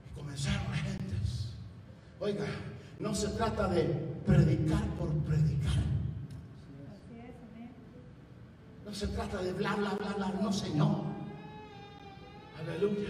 [0.06, 1.54] Y comenzaron las gentes.
[2.20, 2.46] Oiga,
[3.00, 3.84] no se trata de
[4.26, 5.84] predicar por predicar.
[6.90, 7.72] Así es, amén.
[8.86, 11.04] No se trata de bla, bla, bla, bla, no, Señor.
[12.60, 13.10] Aleluya.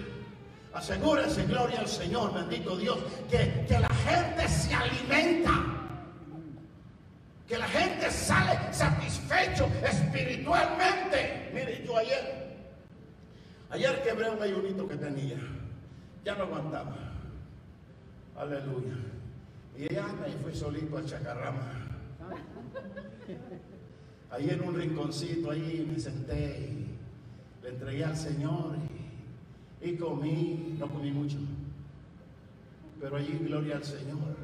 [0.74, 2.98] Asegúrense, gloria al Señor, bendito Dios,
[3.32, 5.52] que, que la gente se alimenta.
[7.48, 11.52] Que la gente sale satisfecho espiritualmente.
[11.54, 12.48] Mire, yo ayer,
[13.70, 15.38] Ayer quebré un ayunito que tenía.
[16.24, 16.96] Ya no aguantaba.
[18.38, 18.96] Aleluya.
[19.78, 21.88] Y ya me fui solito a Chacarrama.
[24.30, 28.76] Ahí en un rinconcito, ahí me senté y le entregué al Señor
[29.82, 31.38] y, comí, no comí mucho,
[33.00, 34.36] pero allí gloria al Señor.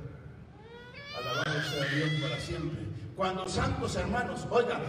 [1.17, 2.79] Alabado sea Dios para siempre.
[3.15, 4.79] Cuando santos hermanos, oiga,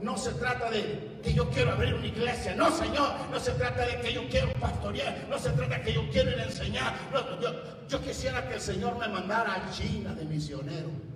[0.00, 3.86] no se trata de que yo quiero abrir una iglesia, no Señor, no se trata
[3.86, 6.94] de que yo quiero pastorear, no se trata de que yo quiero enseñar,
[7.40, 7.52] yo,
[7.88, 11.11] yo quisiera que el Señor me mandara a China de misionero.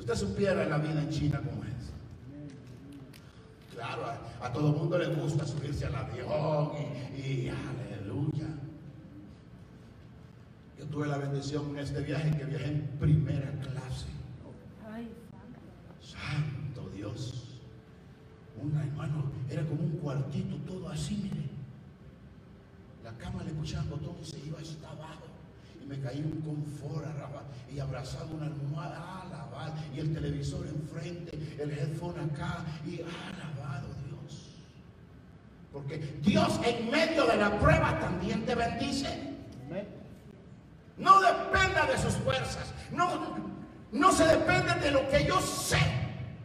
[0.00, 1.92] Si usted supiera la vida en China como es.
[3.74, 6.72] Claro, a, a todo el mundo le gusta subirse al avión
[7.14, 8.46] y, y aleluya.
[10.78, 14.06] Yo tuve la bendición en este viaje que viajé en primera clase.
[14.90, 15.06] Ay,
[16.00, 16.80] santo.
[16.80, 17.60] Santo Dios.
[18.58, 21.50] Una hermano, era como un cuartito todo así, mire.
[23.04, 25.29] La cama le puchaban botón y se iba hasta abajo.
[25.82, 29.74] Y me caí un confort arraba- y abrazado una almohada, alabado.
[29.94, 34.48] Y el televisor enfrente, el headphone acá, y alabado Dios.
[35.72, 39.28] Porque Dios en medio de la prueba también te bendice.
[40.98, 42.74] No dependa de sus fuerzas.
[42.92, 43.08] No,
[43.90, 45.78] no se depende de lo que yo sé.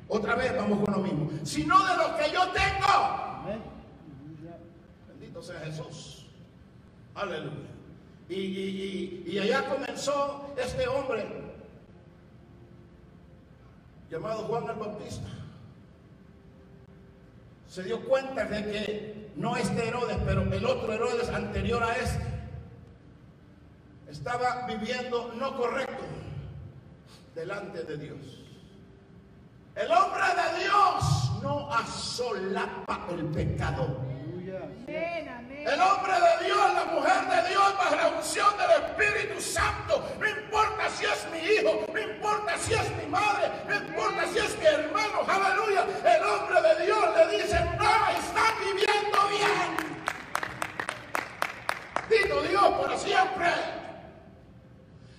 [0.08, 1.30] Otra vez vamos con lo mismo.
[1.44, 3.44] Sino de lo que yo tengo.
[5.10, 6.28] Bendito sea Jesús.
[7.16, 7.75] Aleluya.
[8.28, 11.26] Y, allá comenzó este hombre
[14.10, 15.28] llamado Juan el Bautista.
[17.68, 22.24] Se dio cuenta de que no este Herodes, pero el otro Herodes anterior a este,
[24.10, 26.04] estaba viviendo no correcto
[27.36, 28.46] delante de Dios.
[29.76, 34.15] El hombre de Dios no asolapa el pecado.
[35.66, 40.08] El hombre de Dios, la mujer de Dios, bajo la unción del Espíritu Santo.
[40.20, 44.40] No importa si es mi hijo, no importa si es mi madre, no importa si
[44.40, 45.86] es mi hermano, aleluya.
[46.06, 49.76] El hombre de Dios le dice, no está viviendo bien.
[52.10, 53.52] Dito Dios por siempre.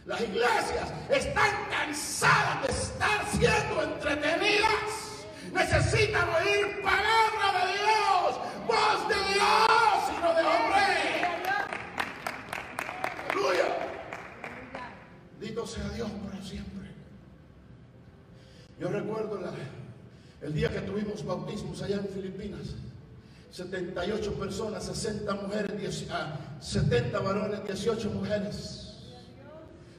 [0.07, 5.27] Las iglesias están cansadas de estar siendo entretenidas.
[5.53, 7.96] Necesitan oír palabra de Dios,
[8.67, 10.87] voz de Dios y no de hombre.
[13.31, 13.77] Aleluya.
[15.39, 16.91] Bendito sea Dios para siempre.
[18.79, 19.53] Yo recuerdo la-
[20.47, 22.75] el día que tuvimos bautismos allá en Filipinas.
[23.51, 28.83] 78 personas, 60 mujeres, 10 ah, 70 varones, 18 mujeres.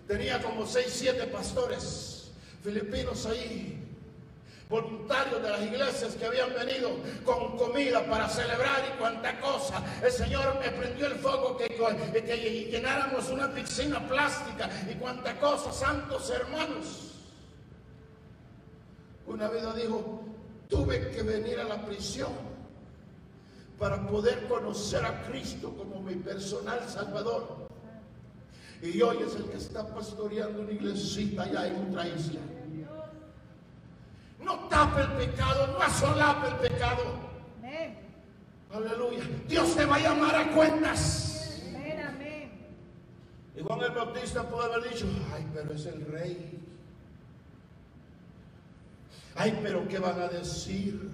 [0.08, 2.32] Tenía como 6, 7 pastores
[2.63, 3.76] filipinos ahí,
[4.69, 6.91] voluntarios de las iglesias que habían venido
[7.23, 9.84] con comida para celebrar y cuanta cosa.
[10.03, 15.71] El Señor me prendió el fuego que, que, llenáramos una piscina plástica y cuanta cosa,
[15.71, 17.13] santos hermanos.
[19.25, 20.21] Una vida dijo,
[20.69, 22.32] tuve que venir a la prisión
[23.80, 27.67] para poder conocer a Cristo como mi personal salvador.
[28.82, 32.39] Y hoy es el que está pastoreando una iglesita allá en otra isla.
[34.39, 37.04] No tape el pecado, no asolape el pecado.
[37.60, 37.97] Amén,
[38.73, 39.23] Aleluya.
[39.47, 41.62] Dios te va a llamar a cuentas.
[41.76, 42.52] amén, amén.
[43.56, 46.63] Y Juan el Bautista pudo haber dicho, ay, pero es el rey.
[49.36, 51.10] Ay, pero ¿qué van a decir?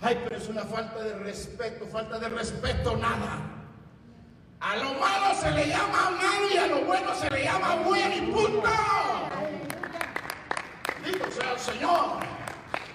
[0.00, 3.40] Ay, pero es una falta de respeto, falta de respeto nada.
[4.60, 8.14] A lo malo se le llama malo y a lo bueno se le llama bueno
[8.16, 8.68] y punto.
[11.08, 12.20] Bendito sea el Señor.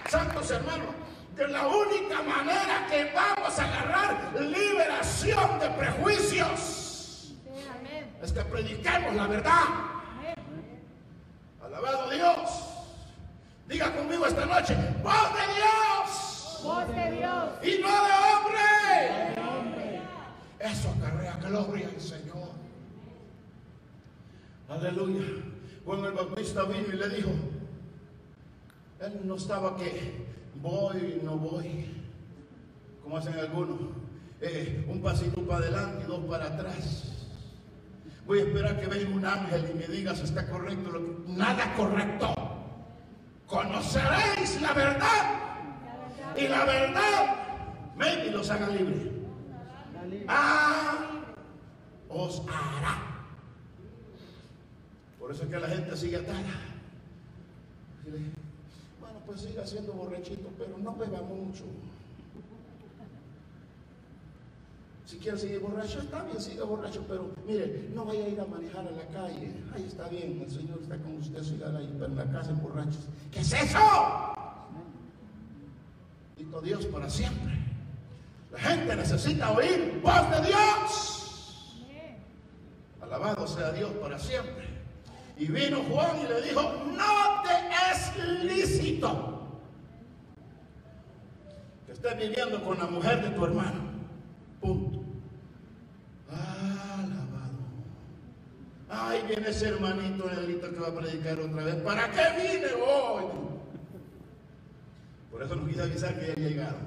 [0.08, 0.86] Santos hermanos,
[1.34, 7.34] de la única manera que vamos a agarrar liberación de prejuicios
[7.76, 9.64] Amén, es que prediquemos la verdad.
[10.12, 10.34] amén.
[11.64, 12.38] Alabado Dios.
[13.66, 17.44] Diga conmigo esta noche, voz de Dios Voz de Dios.
[17.62, 18.12] y no de
[19.40, 20.02] hombre.
[20.60, 22.50] Eso acarrea gloria al Señor.
[24.68, 25.24] Aleluya.
[25.84, 27.30] Cuando el Bautista vino y le dijo,
[29.06, 30.26] él no estaba que
[30.56, 31.86] voy, no voy,
[33.02, 33.78] como hacen algunos,
[34.40, 37.10] eh, un pasito para adelante y dos para atrás.
[38.26, 40.90] Voy a esperar que venga un ángel y me diga si está correcto.
[40.90, 41.32] Lo que...
[41.32, 42.34] Nada correcto.
[43.46, 45.40] Conoceréis la verdad
[46.34, 47.36] y la verdad
[47.96, 49.12] maybe los haga libre.
[50.26, 51.20] Ah,
[52.08, 52.98] os hará.
[55.18, 56.74] Por eso es que la gente sigue atada.
[59.26, 61.64] Pues siga siendo borrachito, pero no beba mucho.
[65.06, 68.46] Si quiere seguir borracho, está bien, siga borracho, pero mire, no vaya a ir a
[68.46, 69.52] manejar a la calle.
[69.74, 72.62] Ahí está bien, el Señor está con usted, siga ahí, pero en la casa en
[72.62, 73.08] borrachos.
[73.30, 73.78] ¿Qué es eso?
[76.36, 77.52] Bendito Dios para siempre.
[78.50, 81.76] La gente necesita oír voz de Dios.
[83.02, 84.63] Alabado sea Dios para siempre.
[85.36, 89.48] Y vino Juan y le dijo, no te es lícito
[91.86, 93.80] que estés viviendo con la mujer de tu hermano.
[94.60, 95.00] Punto.
[96.30, 97.58] Alabado.
[98.88, 101.76] Ay, viene ese hermanito Nelito que va a predicar otra vez.
[101.76, 103.24] ¿Para qué vine hoy?
[105.30, 106.78] Por eso nos quise avisar que ya había llegado.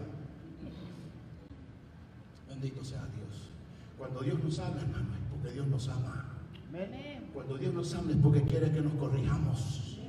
[2.48, 3.52] Bendito sea Dios.
[3.98, 6.26] Cuando Dios nos habla, hermano, es porque Dios nos ama.
[6.70, 7.27] Amén.
[7.38, 10.00] Cuando Dios nos habla es porque quiere que nos corrijamos.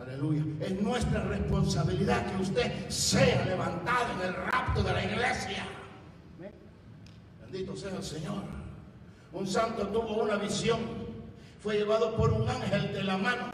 [0.00, 0.42] Aleluya.
[0.58, 5.66] Es nuestra responsabilidad que usted sea levantado en el rapto de la iglesia.
[7.42, 8.42] Bendito sea el Señor.
[9.34, 10.80] Un santo tuvo una visión.
[11.62, 13.50] Fue llevado por un ángel de la mano.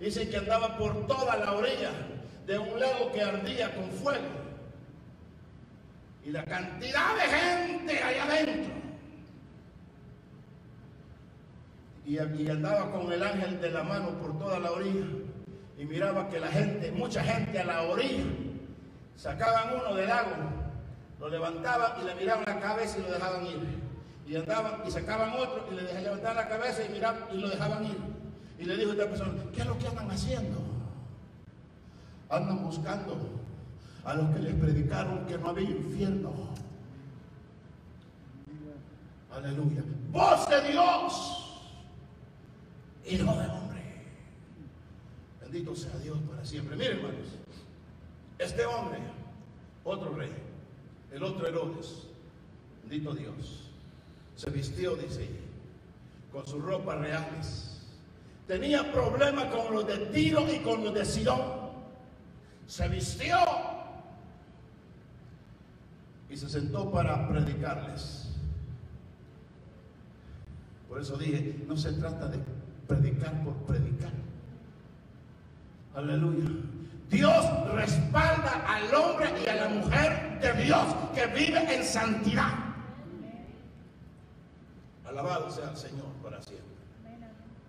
[0.00, 1.92] Dice que andaba por toda la orilla
[2.48, 4.26] de un lago que ardía con fuego.
[6.24, 8.83] Y la cantidad de gente allá adentro.
[12.06, 15.06] Y, andaba con el ángel de la mano por toda la orilla.
[15.78, 18.24] Y miraba que la gente, mucha gente a la orilla,
[19.16, 20.30] sacaban uno del lago,
[21.18, 23.58] lo levantaban y le miraban la cabeza y lo dejaban ir.
[24.26, 27.48] Y andaban y sacaban otro y le dejaban levantar la cabeza y miraban y lo
[27.48, 27.98] dejaban ir.
[28.58, 30.58] Y le dijo a esta persona, ¿qué es lo que andan haciendo?
[32.28, 33.16] Andan buscando
[34.04, 36.32] a los que les predicaron que no había infierno.
[39.34, 39.82] Aleluya.
[40.10, 41.43] Voz de Dios.
[43.06, 43.82] Hijo de hombre.
[45.40, 46.76] Bendito sea Dios para siempre.
[46.76, 47.28] Miren, hermanos.
[48.38, 48.98] Este hombre,
[49.84, 50.32] otro rey,
[51.12, 52.08] el otro Herodes,
[52.82, 53.70] bendito Dios,
[54.34, 55.28] se vistió, dice,
[56.32, 57.80] con sus ropas reales.
[58.48, 61.64] Tenía problemas con los de Tiro y con los de Sidón.
[62.66, 63.38] Se vistió
[66.28, 68.28] y se sentó para predicarles.
[70.88, 72.38] Por eso dije, no se trata de
[72.86, 74.12] predicar por predicar.
[75.94, 76.50] Aleluya.
[77.10, 82.52] Dios respalda al hombre y a la mujer de Dios que vive en santidad.
[85.06, 86.64] Alabado sea el Señor para siempre.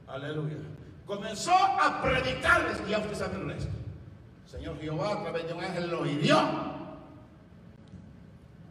[0.08, 0.56] Aleluya.
[1.06, 3.70] Comenzó a predicarles y ya usted sabe el resto.
[4.46, 6.40] El Señor Jehová a través de un ángel lo hirió.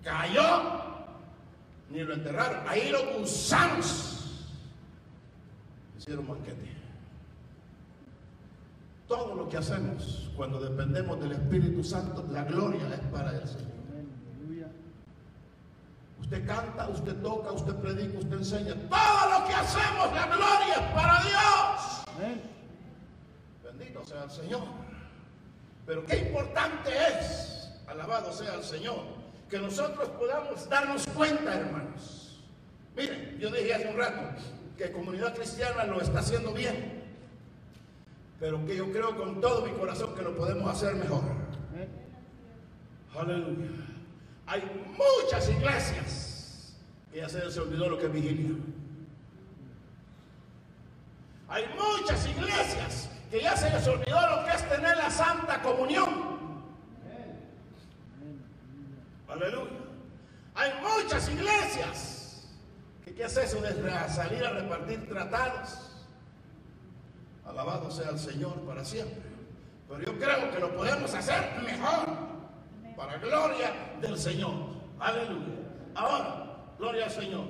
[0.03, 0.82] Cayó.
[1.90, 2.66] Ni lo enterraron.
[2.66, 4.14] Ahí los gusanos
[6.05, 6.70] hicieron banquete.
[9.09, 13.74] Todo lo que hacemos cuando dependemos del Espíritu Santo, la gloria es para el Señor.
[16.20, 18.74] Usted canta, usted toca, usted predica, usted enseña.
[18.74, 22.05] Todo lo que hacemos, la gloria es para Dios.
[22.16, 22.42] Amén.
[23.62, 24.62] Bendito sea el Señor.
[25.86, 29.05] Pero qué importante es, alabado sea el Señor,
[29.48, 32.42] que nosotros podamos darnos cuenta, hermanos.
[32.94, 34.20] Miren, yo dije hace un rato
[34.76, 37.02] que comunidad cristiana lo está haciendo bien,
[38.40, 41.22] pero que yo creo con todo mi corazón que lo podemos hacer mejor.
[43.16, 43.70] Aleluya.
[44.46, 44.62] Hay
[44.96, 46.74] muchas iglesias
[47.12, 48.56] que ya se les olvidó lo que es vigilia.
[51.48, 56.34] Hay muchas iglesias que ya se les olvidó lo que es tener la santa comunión.
[59.28, 59.70] Aleluya.
[60.56, 62.13] Hay muchas iglesias
[63.12, 63.72] qué es eso de
[64.09, 65.78] salir a repartir tratados.
[67.44, 69.22] Alabado sea el Señor para siempre.
[69.88, 72.34] Pero yo creo que lo podemos hacer mejor.
[72.96, 74.55] Para gloria del Señor.
[74.98, 75.55] Aleluya.
[75.94, 77.44] Ahora, gloria al Señor.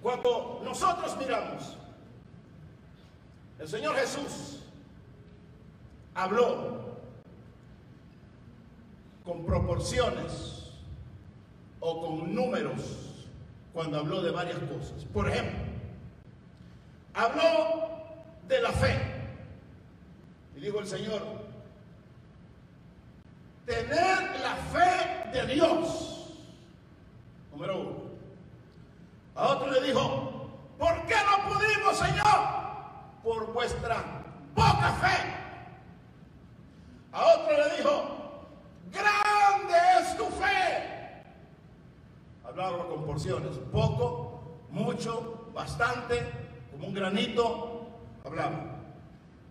[0.00, 1.76] Cuando nosotros miramos,
[3.58, 4.60] el Señor Jesús
[6.14, 6.92] habló
[9.24, 10.72] con proporciones
[11.80, 13.11] o con números
[13.72, 15.04] cuando habló de varias cosas.
[15.12, 15.58] Por ejemplo,
[17.14, 17.90] habló
[18.48, 18.98] de la fe.
[20.56, 21.22] Y dijo el Señor,
[23.66, 26.34] tener la fe de Dios.
[27.52, 28.02] Número uno.
[29.34, 32.62] A otro le dijo, ¿por qué no pudimos, Señor?
[33.22, 34.02] Por vuestra
[34.54, 35.32] poca fe.
[37.12, 38.46] A otro le dijo,
[38.90, 40.61] grande es tu fe.
[42.52, 46.22] Hablaba con porciones, poco, mucho, bastante,
[46.70, 47.86] como un granito,
[48.24, 48.76] hablaba.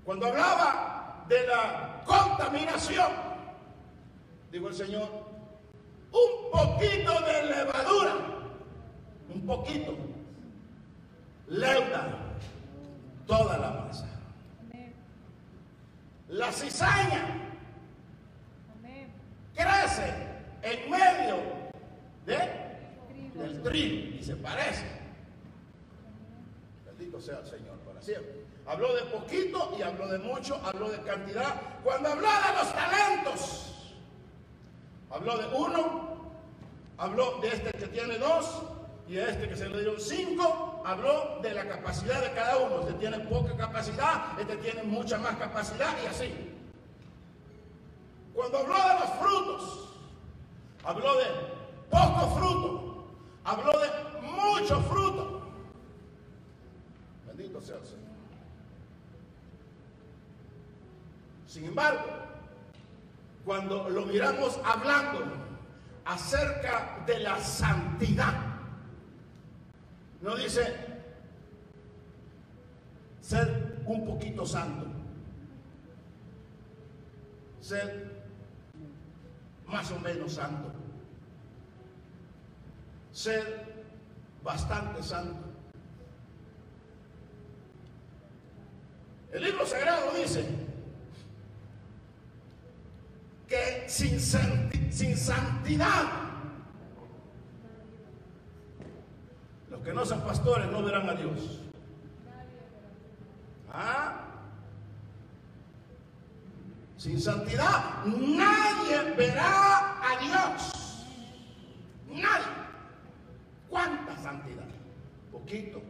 [0.06, 3.12] Cuando hablaba de la contaminación,
[4.52, 5.10] dijo el Señor,
[6.12, 8.32] un poquito de levadura
[9.52, 9.97] poquito
[11.47, 12.08] leuda
[13.28, 14.08] toda la masa.
[16.30, 17.24] La cizaña
[19.54, 20.14] crece
[20.62, 21.36] en medio
[22.26, 22.70] de.
[23.36, 24.86] Del trigo y se parece.
[26.86, 28.45] Bendito sea el Señor para siempre.
[28.65, 31.55] Habló de poquito y habló de mucho, habló de cantidad.
[31.84, 33.95] Cuando habló de los talentos,
[35.09, 36.32] habló de uno,
[36.97, 38.61] habló de este que tiene dos
[39.07, 42.82] y de este que se le dieron cinco, habló de la capacidad de cada uno.
[42.82, 46.34] Este tiene poca capacidad, este tiene mucha más capacidad y así.
[48.34, 49.89] Cuando habló de los frutos,
[50.84, 51.26] habló de
[51.89, 52.90] poco fruto,
[53.43, 53.89] habló de
[54.21, 55.41] mucho fruto.
[57.27, 58.11] Bendito sea el Señor.
[61.47, 62.05] Sin embargo,
[63.43, 65.19] cuando lo miramos hablando
[66.05, 68.33] acerca de la santidad,
[70.21, 70.91] no dice
[73.19, 74.85] ser un poquito santo,
[77.59, 78.23] ser
[79.67, 80.71] más o menos santo,
[83.12, 83.66] ser
[84.43, 85.51] bastante santo.
[89.32, 90.45] El libro sagrado dice
[93.47, 94.20] que sin,
[94.91, 96.05] sin santidad,
[99.70, 101.59] los que no son pastores no verán a Dios.
[103.74, 104.28] ¿Ah?
[106.97, 111.05] Sin santidad nadie verá a Dios.
[112.09, 112.61] Nadie.
[114.22, 114.65] ¿Cuánta santidad?
[115.32, 115.82] Poquito.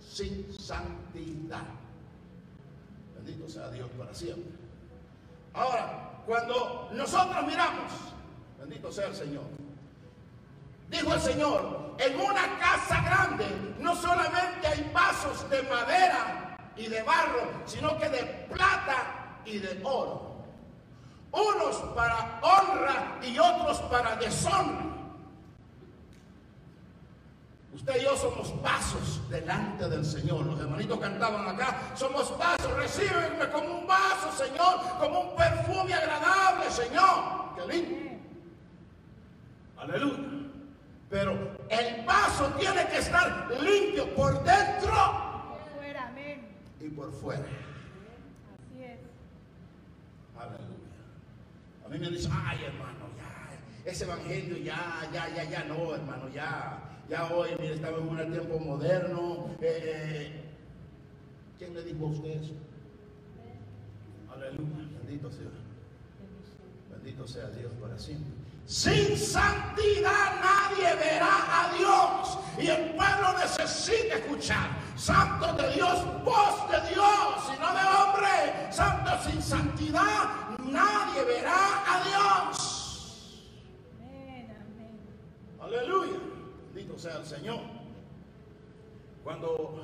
[0.00, 1.66] Sin santidad.
[3.14, 4.52] Bendito sea Dios para siempre.
[5.54, 7.92] Ahora, cuando nosotros miramos,
[8.58, 9.44] bendito sea el Señor,
[10.90, 13.46] dijo el Señor, en una casa grande
[13.80, 19.80] no solamente hay vasos de madera y de barro, sino que de plata y de
[19.82, 20.44] oro.
[21.32, 24.95] Unos para honra y otros para deshonra.
[27.76, 30.46] Usted y yo somos vasos delante del Señor.
[30.46, 36.70] Los hermanitos cantaban acá, somos vasos, recíbeme como un vaso, Señor, como un perfume agradable,
[36.70, 37.54] Señor.
[37.54, 37.96] Qué lindo.
[39.76, 40.16] Aleluya.
[41.10, 41.32] Pero
[41.68, 44.90] el vaso tiene que estar limpio por dentro
[45.50, 46.08] Por fuera.
[46.08, 46.48] Amén.
[46.80, 47.42] y por fuera.
[47.44, 48.98] Así es.
[50.34, 50.96] Aleluya.
[51.84, 56.28] A mí me dicen, ay hermano, ya, ese evangelio ya, ya, ya, ya no, hermano,
[56.30, 56.78] ya,
[57.08, 59.50] ya hoy, mire, estamos en un tiempo moderno.
[59.60, 60.42] eh, eh.
[61.58, 62.52] ¿Quién le dijo a usted eso?
[64.32, 65.46] Aleluya, bendito sea.
[66.90, 68.32] Bendito sea Dios para siempre.
[68.66, 72.38] Sin santidad nadie verá a Dios.
[72.58, 74.68] Y el pueblo necesita escuchar.
[74.96, 78.72] Santo de Dios, voz de Dios y no de hombre.
[78.72, 83.44] Santo sin santidad nadie verá a Dios.
[84.00, 84.56] Amén.
[84.60, 85.00] Amén.
[85.60, 86.35] Aleluya.
[86.76, 87.60] Bendito sea el Señor.
[89.24, 89.82] Cuando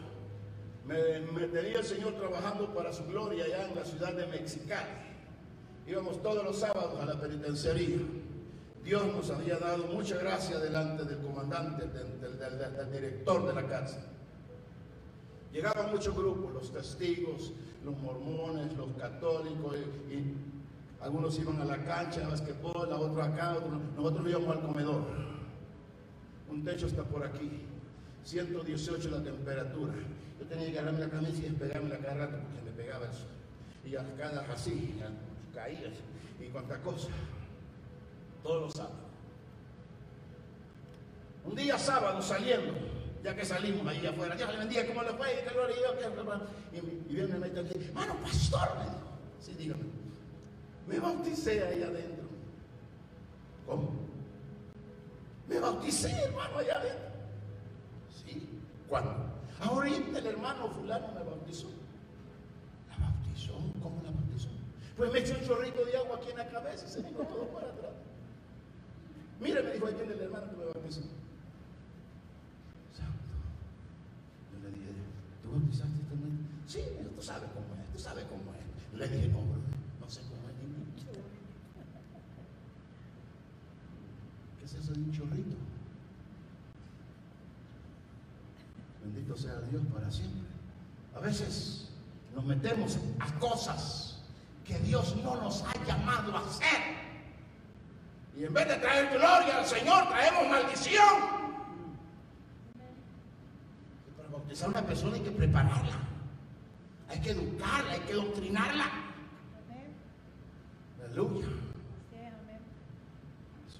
[0.84, 4.90] me, me tenía el Señor trabajando para su gloria allá en la ciudad de Mexicali,
[5.86, 7.96] íbamos todos los sábados a la penitenciaría.
[8.84, 13.66] Dios nos había dado mucha gracia delante del comandante, del, del- del- director de la
[13.66, 14.02] cárcel.
[15.50, 17.52] Llegaban muchos grupos, los testigos,
[17.86, 19.76] los mormones, los católicos,
[20.10, 20.34] y,
[21.02, 25.31] algunos iban a la cancha de basquetbol, la otra acá, otros- nosotros íbamos al comedor.
[26.52, 27.50] Un techo está por aquí,
[28.24, 29.94] 118 la temperatura.
[30.38, 33.28] Yo tenía que agarrarme la camisa y despegarme cada rato porque me pegaba el sol.
[33.86, 35.08] Y a cada así, ya,
[35.54, 35.90] caía
[36.40, 37.08] y cuánta cosa.
[38.42, 38.96] Todos los sábados.
[41.44, 42.72] Un día sábado saliendo,
[43.24, 45.26] ya que salimos ahí afuera, Dios le bendiga, ¿cómo le fue?
[45.28, 45.52] ¿Qué- qué-
[46.70, 48.96] qué- Y, y viene y dice, hermano pastor, me dijo.
[49.40, 49.82] Sí, dígame.
[50.86, 52.26] Me bauticé ahí adentro.
[53.66, 53.90] ¿Cómo?
[55.52, 57.10] Me bauticé, hermano, allá adentro.
[58.24, 58.48] Sí.
[58.88, 59.12] ¿Cuándo?
[59.60, 61.68] Ahorita el hermano fulano me bautizó.
[62.88, 63.52] ¿La bautizó?
[63.82, 64.48] ¿Cómo la bautizó?
[64.96, 67.46] Pues me echó un chorrito de agua aquí en la cabeza y se vino todo
[67.48, 67.92] para atrás.
[69.40, 71.00] Mire, me dijo, ahí viene el hermano que me bautizó.
[72.96, 73.32] Santo.
[74.54, 74.90] Yo le dije,
[75.42, 76.48] ¿tú bautizaste también?
[76.66, 76.80] Sí,
[77.14, 78.98] tú sabes cómo es, tú sabes cómo es.
[78.98, 80.82] Le dije, no, brother, no sé cómo es ni mucho.
[84.82, 85.56] ¿Qué es eso de un chorrito?
[89.04, 90.42] Bendito sea Dios para siempre.
[91.14, 91.88] A veces
[92.34, 94.22] nos metemos a cosas
[94.64, 97.02] que Dios no nos ha llamado a hacer.
[98.36, 101.42] Y en vez de traer gloria al Señor, traemos maldición.
[104.50, 105.98] Esa es una persona hay que prepararla.
[107.08, 108.86] Hay que educarla, hay que doctrinarla.
[111.04, 111.46] Aleluya.
[111.46, 112.58] Así es, amén.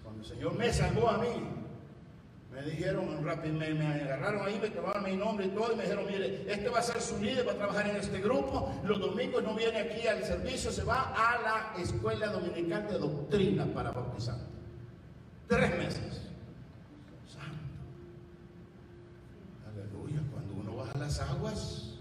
[0.02, 1.26] Cuando el Señor me salvó a mí,
[2.52, 6.06] me dijeron, me, me agarraron ahí, me tomaron mi nombre y todo, y me dijeron,
[6.06, 9.42] mire, este va a ser su líder, va a trabajar en este grupo, los domingos
[9.42, 14.38] no viene aquí al servicio, se va a la escuela dominical de doctrina para bautizar.
[15.48, 16.20] Tres meses.
[17.26, 17.58] Santo.
[19.72, 21.98] Aleluya, cuando uno baja las aguas,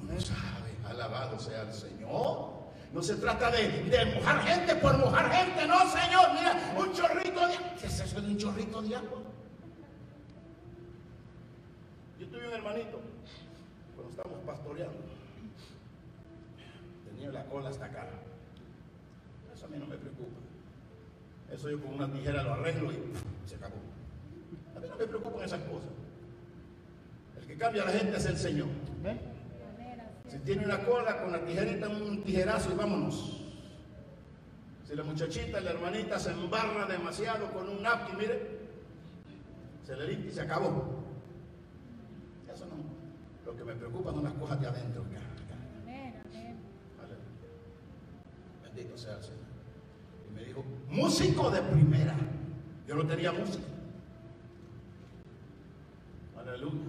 [0.00, 2.61] uno sabe, alabado sea el Señor.
[2.92, 6.28] No se trata de, mojar gente por mojar gente, no, Señor.
[6.34, 7.74] Mira, un chorrito de agua.
[7.80, 9.22] ¿Qué es eso de un chorrito de agua?
[12.20, 13.00] Yo tuve un hermanito
[13.94, 14.98] cuando estábamos pastoreando.
[17.06, 18.08] Tenía la cola hasta acá.
[19.54, 20.38] Eso a mí no me preocupa.
[21.50, 22.98] Eso yo con una tijera lo arreglo y
[23.46, 23.76] se acabó.
[24.76, 25.90] A mí no me preocupan esas cosas.
[27.40, 28.68] El que cambia a la gente es el Señor.
[30.32, 33.38] Si tiene una cola con la tijerita, un tijerazo y vámonos.
[34.88, 38.60] Si la muchachita, la hermanita se embarra demasiado con un napkin, mire,
[39.84, 41.04] se le limpia y se acabó.
[42.50, 42.76] Eso no.
[43.44, 45.02] Lo que me preocupa son las cosas de adentro.
[45.02, 45.56] acá, acá.
[45.82, 46.14] Amén.
[46.24, 46.56] Amén.
[46.98, 47.26] Aleluya.
[48.62, 49.38] Bendito sea el Señor.
[50.30, 52.16] Y me dijo, músico de primera.
[52.88, 53.64] Yo no tenía música.
[56.38, 56.88] Aleluya.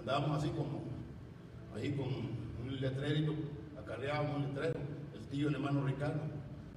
[0.00, 0.82] Andábamos así como,
[1.76, 2.41] ahí con
[2.72, 3.34] un letrerito,
[3.78, 4.80] acarreábamos un letrero.
[5.14, 6.20] El tío, el hermano Ricardo,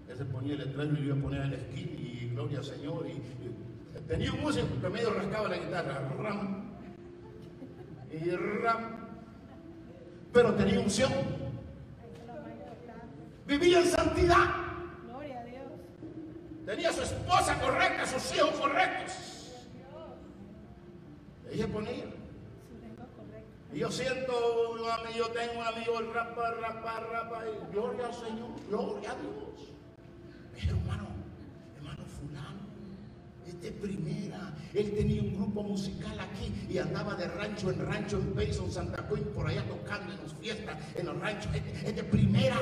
[0.09, 2.59] él se ponía el letrero y yo iba a poner en la esquina y gloria
[2.59, 3.07] al Señor.
[3.07, 6.65] Y, y tenía un músico que medio rascaba la guitarra, ram,
[8.11, 8.79] y ram,
[10.31, 11.11] pero tenía unción.
[11.11, 12.35] Lo.
[13.47, 14.45] Vivía en santidad.
[15.07, 15.63] Gloria a Dios.
[16.65, 19.13] Tenía su esposa correcta, sus hijos correctos.
[21.55, 22.14] Se ponía.
[23.73, 24.33] Y yo siento,
[25.15, 29.73] yo tengo un amigo, el rapa, rapa, rapa, gloria al Señor, gloria a Dios.
[30.53, 31.07] Pero hermano,
[31.77, 32.59] hermano fulano,
[33.45, 38.33] este primera, él tenía un grupo musical aquí y andaba de rancho en rancho en
[38.33, 42.57] Payson, Santa Cruz, por allá tocando en las fiestas, en los ranchos, este, este primera.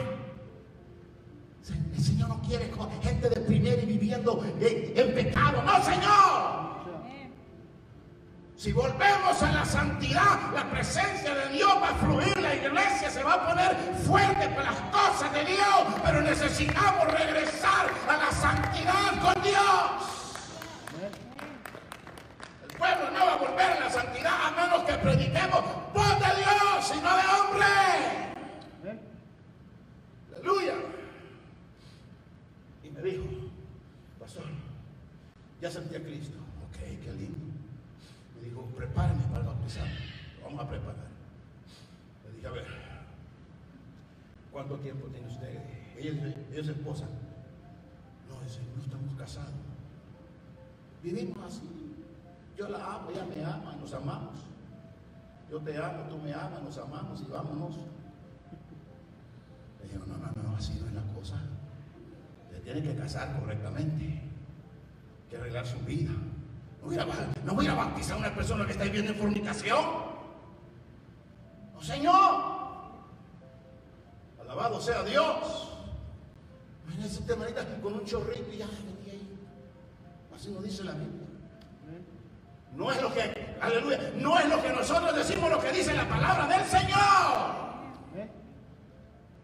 [1.96, 2.70] El Señor no quiere
[3.02, 6.73] gente de primera y viviendo en, en pecado, no Señor.
[8.64, 13.22] Si volvemos a la santidad, la presencia de Dios va a fluir, la iglesia se
[13.22, 19.22] va a poner fuerte para las cosas de Dios, pero necesitamos regresar a la santidad
[19.22, 20.34] con Dios.
[22.64, 25.62] El pueblo no va a volver a la santidad a menos que prediquemos
[25.94, 27.66] voz de Dios y no de hombre.
[30.38, 30.74] Aleluya.
[32.82, 33.26] Y me dijo,
[34.18, 34.46] pastor,
[35.60, 36.38] ya sentí a Cristo.
[36.70, 37.63] Ok, qué lindo.
[38.44, 39.88] Dijo, prepárame para bautizar.
[40.44, 41.08] Vamos a preparar.
[42.26, 42.66] Le dije, a ver,
[44.52, 45.60] ¿cuánto tiempo tiene usted?
[45.98, 47.06] Ella, es- esposa.
[48.30, 49.52] No, dice, no estamos casados.
[51.02, 51.70] Vivimos así.
[52.58, 54.40] Yo la amo, ella me ama, nos amamos.
[55.50, 57.76] Yo te amo, tú me amas, nos amamos y vámonos.
[59.80, 61.36] Le dijeron, no, no, no, así no es la cosa.
[62.52, 64.22] Se tiene que casar correctamente.
[65.30, 66.12] Que arreglar su vida.
[66.84, 69.86] No voy, a, bautizar a una persona que está viviendo en fornicación.
[71.74, 72.54] No, Señor.
[74.42, 75.70] Alabado sea Dios.
[76.86, 79.40] Imagínense hermanita con un chorrito y ya venía ahí.
[80.36, 81.22] Así nos dice la Biblia.
[82.76, 86.10] No es lo que, aleluya, no es lo que nosotros decimos, lo que dice la
[86.10, 87.00] palabra del Señor.
[88.12, 88.32] Amén.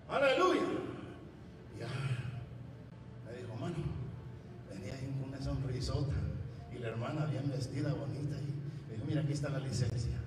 [0.09, 0.61] Aleluya.
[1.79, 1.87] Ya.
[3.25, 3.75] Me dijo, mano,
[4.73, 6.28] venía ahí con una sonrisota
[6.79, 8.37] y la hermana bien vestida, bonita.
[8.37, 10.17] Y me dijo, mira, aquí está la licencia.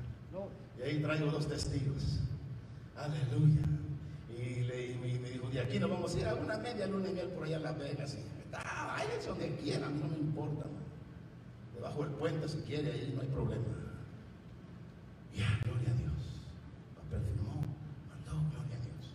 [0.78, 2.20] Y ahí traigo dos testigos.
[2.96, 3.62] Aleluya.
[4.36, 6.86] Y, le, y me, y dijo, de aquí nos vamos a ir a una media
[6.86, 8.14] luna y miel por allá en Las Vegas.
[8.14, 8.62] Y está,
[8.98, 10.64] váyanse donde quieran, a mí no me importa.
[10.64, 10.82] man.
[11.74, 13.64] Debajo del puente si quiere, ahí no hay problema.
[15.34, 16.12] Ya, gloria a Dios.
[16.94, 17.64] Papá firmó,
[18.11, 19.14] mandó, gloria a Dios.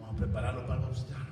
[0.00, 1.28] Vamos a prepararlo para bautizar.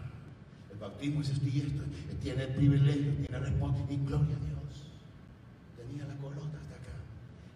[0.70, 1.82] El bautismo es esto y esto.
[2.22, 3.90] Tiene el privilegio, tiene responsabilidad.
[3.90, 4.55] Y gloria a Dios.
[5.96, 6.92] Tenía la colota hasta acá.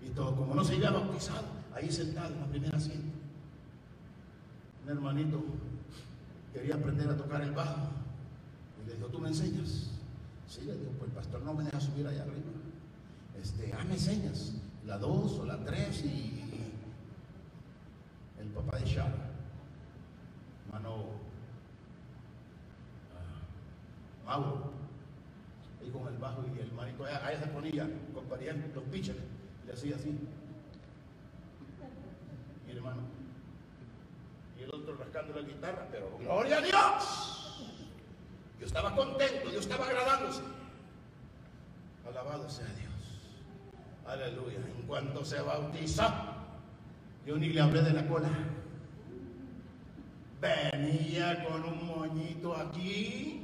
[0.01, 3.18] Y todo, como no se había bautizado, ahí sentado en la primera asiento.
[4.82, 5.45] Un hermanito
[6.55, 7.88] quería aprender a tocar el bajo.
[8.82, 9.91] Y le dijo, ¿tú me enseñas?
[10.49, 12.51] Sí, le dijo, pues el pastor no me deja subir allá arriba.
[13.43, 14.55] Este, ah, me enseñas.
[14.86, 16.41] La dos o la tres y
[18.41, 19.30] el papá de Shara,
[20.64, 21.05] hermano
[23.14, 24.80] ah, Mauro,
[25.91, 29.18] con el bajo y el manito, ahí ahí se ponía, comparía los pitchers,
[29.62, 30.18] y le hacía así.
[32.68, 33.03] hermano.
[34.59, 37.41] Y el otro rascando la guitarra, pero gloria a Dios.
[38.61, 40.43] Yo estaba contento, yo estaba agradándose.
[42.07, 42.91] Alabado sea Dios.
[44.07, 44.59] Aleluya.
[44.59, 46.09] En cuanto se bautizó,
[47.26, 48.28] yo ni le hablé de la cola.
[50.41, 53.39] Venía con un moñito aquí.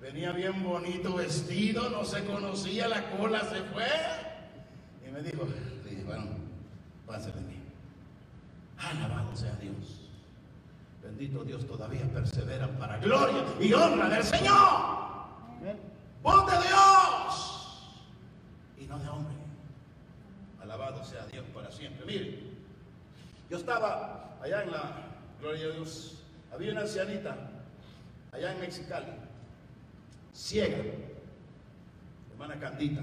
[0.00, 3.86] Venía bien bonito vestido, no se conocía, la cola se fue.
[5.06, 5.46] Y me dijo,
[5.84, 6.24] le dije, bueno,
[7.06, 7.62] pásale de mí.
[8.78, 10.08] Alabado sea Dios.
[11.02, 15.00] Bendito Dios todavía persevera para gloria y honra del Señor.
[16.22, 17.94] Voz de Dios
[18.78, 19.34] y no de hombre.
[20.62, 22.04] Alabado sea Dios para siempre.
[22.06, 22.38] Mire,
[23.50, 24.92] yo estaba allá en la
[25.40, 26.22] gloria de Dios.
[26.52, 27.36] Había una ancianita
[28.32, 29.06] allá en Mexicali,
[30.32, 30.78] ciega,
[32.32, 33.02] hermana Candita.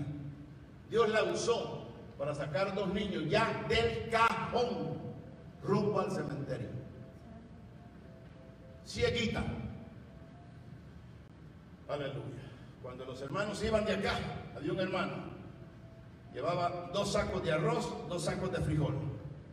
[0.89, 1.85] Dios la usó
[2.17, 4.97] para sacar dos niños ya del cajón
[5.63, 6.69] rumbo al cementerio.
[8.85, 9.43] Cieguita.
[11.89, 12.21] Aleluya.
[12.81, 14.17] Cuando los hermanos iban de acá,
[14.55, 15.13] había un hermano,
[16.33, 18.95] llevaba dos sacos de arroz, dos sacos de frijol.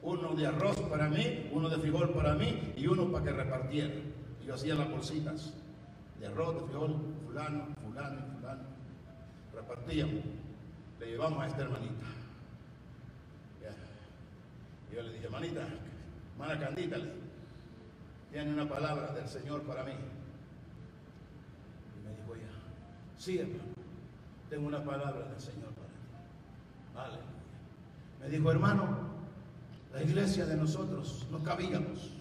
[0.02, 3.94] Uno de arroz para mí, uno de frijol para mí y uno para que repartiera.
[4.42, 5.54] Y yo hacía las bolsitas
[6.24, 6.96] de arroz, de frijol,
[7.26, 8.62] fulano, fulano fulano.
[9.52, 10.24] Repartíamos.
[10.98, 12.06] Le llevamos a esta hermanita.
[13.60, 14.94] Ya.
[14.94, 15.68] Yo le dije, hermanita,
[16.32, 16.96] hermana Candita,
[18.32, 19.92] tiene una palabra del Señor para mí.
[21.92, 22.48] Y me dijo ella,
[23.18, 23.74] sí hermano,
[24.48, 27.18] tengo una palabra del Señor para ti.
[27.18, 27.28] Aleluya.
[28.22, 28.98] Me dijo, hermano,
[29.92, 32.12] la iglesia de nosotros no cabíamos.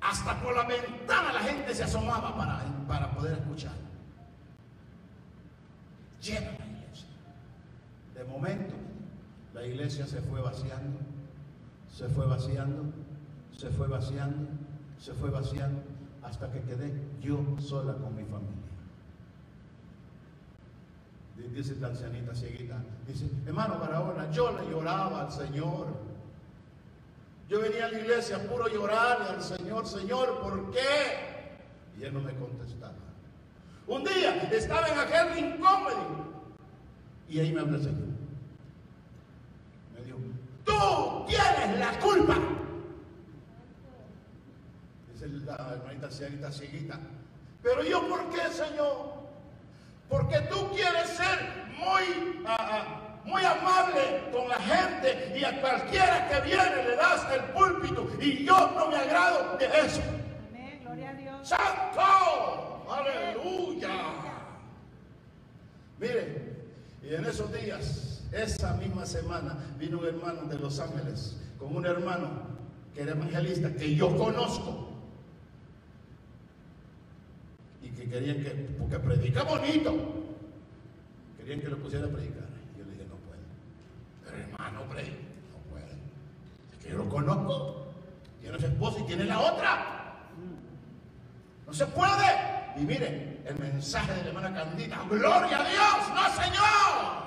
[0.00, 3.72] Hasta por la ventana la gente se asomaba para, para poder escuchar.
[6.22, 7.08] Llena la iglesia.
[8.14, 8.74] De momento,
[9.54, 10.98] la iglesia se fue vaciando,
[11.92, 12.84] se fue vaciando,
[13.56, 14.48] se fue vaciando,
[15.00, 15.80] se fue vaciando,
[16.22, 18.66] hasta que quedé yo sola con mi familia.
[21.54, 22.76] Dice la ancianita cieguita,
[23.06, 25.86] dice, hermano Barahona, yo le lloraba al Señor.
[27.48, 31.46] Yo venía a la iglesia puro llorarle al Señor, Señor, ¿por qué?
[31.98, 32.94] Y él no me contestaba.
[33.86, 36.26] Un día estaba en aquel rincón,
[37.28, 37.78] y ahí me habló.
[37.78, 37.86] Me
[40.04, 40.18] dijo,
[40.64, 42.36] tú tienes la culpa.
[45.12, 46.98] Dice la hermanita cieguita, cieguita.
[47.62, 49.14] Pero yo, ¿por qué, Señor?
[50.08, 56.28] Porque tú quieres ser muy, ah, ah, muy amable con la gente y a cualquiera
[56.28, 60.00] que viene le das el púlpito y yo no me agrado de eso.
[60.50, 60.80] Amén.
[60.82, 61.48] Gloria a Dios.
[61.48, 62.86] ¡Santo!
[62.88, 63.96] ¡Aleluya!
[65.98, 66.56] Mire,
[67.02, 71.86] y en esos días, esa misma semana, vino un hermano de Los Ángeles con un
[71.86, 72.28] hermano
[72.94, 74.88] que era evangelista que yo conozco
[77.82, 79.94] y que querían que, porque predica bonito,
[81.38, 82.46] querían que lo pusiera a predicar.
[82.74, 83.38] Y yo le dije, no puedo.
[84.24, 85.16] Pero hermano, predica,
[85.52, 85.92] no puede.
[86.72, 87.86] Es que yo lo conozco,
[88.40, 89.96] tiene su esposa y tiene la otra.
[91.66, 92.56] No se puede.
[92.76, 97.26] Y miren, el mensaje de la hermana Candita, gloria a Dios, no Señor.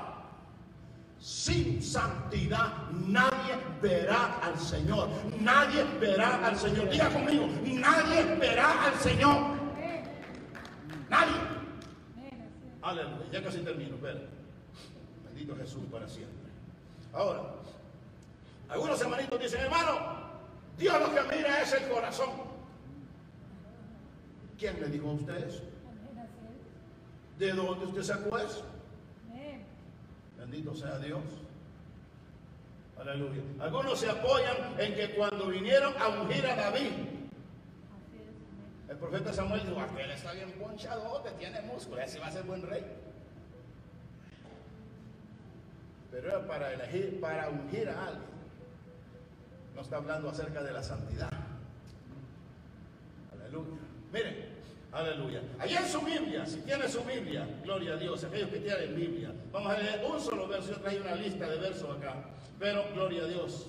[1.20, 5.10] Sin santidad nadie verá al Señor.
[5.40, 6.90] Nadie verá al Señor.
[6.90, 9.60] Diga conmigo, nadie verá al Señor.
[11.10, 11.36] Nadie.
[12.82, 13.26] Aleluya.
[13.32, 14.22] Ya casi termino, espera.
[15.26, 16.39] Bendito Jesús para siempre.
[17.14, 17.42] Ahora,
[18.70, 20.20] algunos hermanitos dicen, hermano,
[20.78, 22.30] Dios lo que mira es el corazón.
[24.58, 25.64] ¿Quién le dijo a usted eso?
[27.38, 28.66] ¿De dónde usted sacó eso?
[30.38, 31.22] Bendito sea Dios.
[33.00, 33.42] Aleluya.
[33.60, 36.92] Algunos se apoyan en que cuando vinieron a ungir a David,
[38.90, 42.62] el profeta Samuel dijo, aquel está bien ponchadote, tiene músculo, ese va a ser buen
[42.62, 42.84] rey.
[46.12, 48.30] Pero era para elegir, para ungir a alguien.
[49.76, 51.30] No está hablando acerca de la santidad.
[53.32, 53.80] Aleluya.
[54.12, 54.36] Miren,
[54.92, 55.42] aleluya.
[55.60, 59.32] Allí en su Biblia, si tiene su Biblia, gloria a Dios, aquellos que tienen Biblia,
[59.52, 60.72] vamos a leer un solo verso.
[60.72, 62.16] Yo traje una lista de versos acá,
[62.60, 63.68] pero gloria a Dios.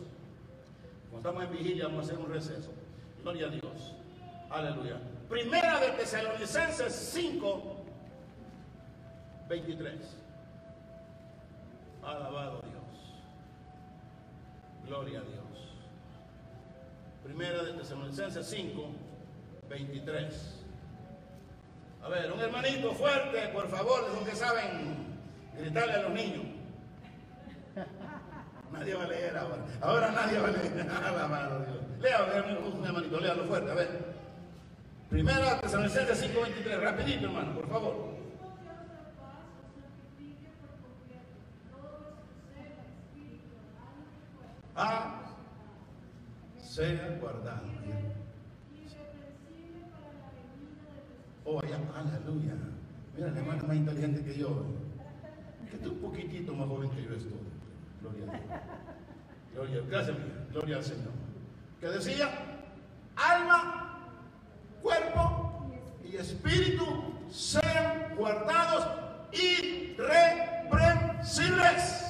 [1.11, 2.71] Como estamos en vigilia, vamos a hacer un receso.
[3.23, 3.95] Gloria a Dios.
[4.49, 5.01] Aleluya.
[5.29, 7.77] Primera de Tesalonicenses 5,
[9.49, 9.95] 23.
[12.03, 13.15] Alabado Dios.
[14.87, 15.41] Gloria a Dios.
[17.25, 18.83] Primera de Tesalonicenses 5,
[19.69, 20.65] 23.
[22.03, 25.19] A ver, un hermanito fuerte, por favor, los que saben
[25.59, 26.45] gritarle a los niños.
[28.73, 29.65] Nadie va a leer ahora.
[29.81, 30.91] Ahora nadie va a leer.
[31.05, 31.79] Alabado Dios.
[32.01, 32.19] Lea,
[32.75, 34.21] un hermanito, léalo fuerte, a ver.
[35.11, 38.11] Primera Tesalonicenses 5.23, rapidito hermano, por favor.
[44.77, 45.21] Ah,
[46.59, 47.67] sea guardado.
[51.45, 52.55] Oh, ya, aleluya.
[53.21, 54.65] Mira, el hermano es más inteligente que yo.
[55.71, 57.35] Que tú un poquitito más joven que yo estoy.
[58.01, 58.43] Gloria a Dios.
[59.53, 60.17] Gloria, gracias.
[60.53, 61.11] Gloria al Señor.
[61.81, 62.31] Que decía,
[63.17, 64.09] alma,
[64.81, 65.71] cuerpo
[66.03, 66.87] y espíritu
[67.31, 68.87] sean guardados
[69.35, 72.07] irreprensibles.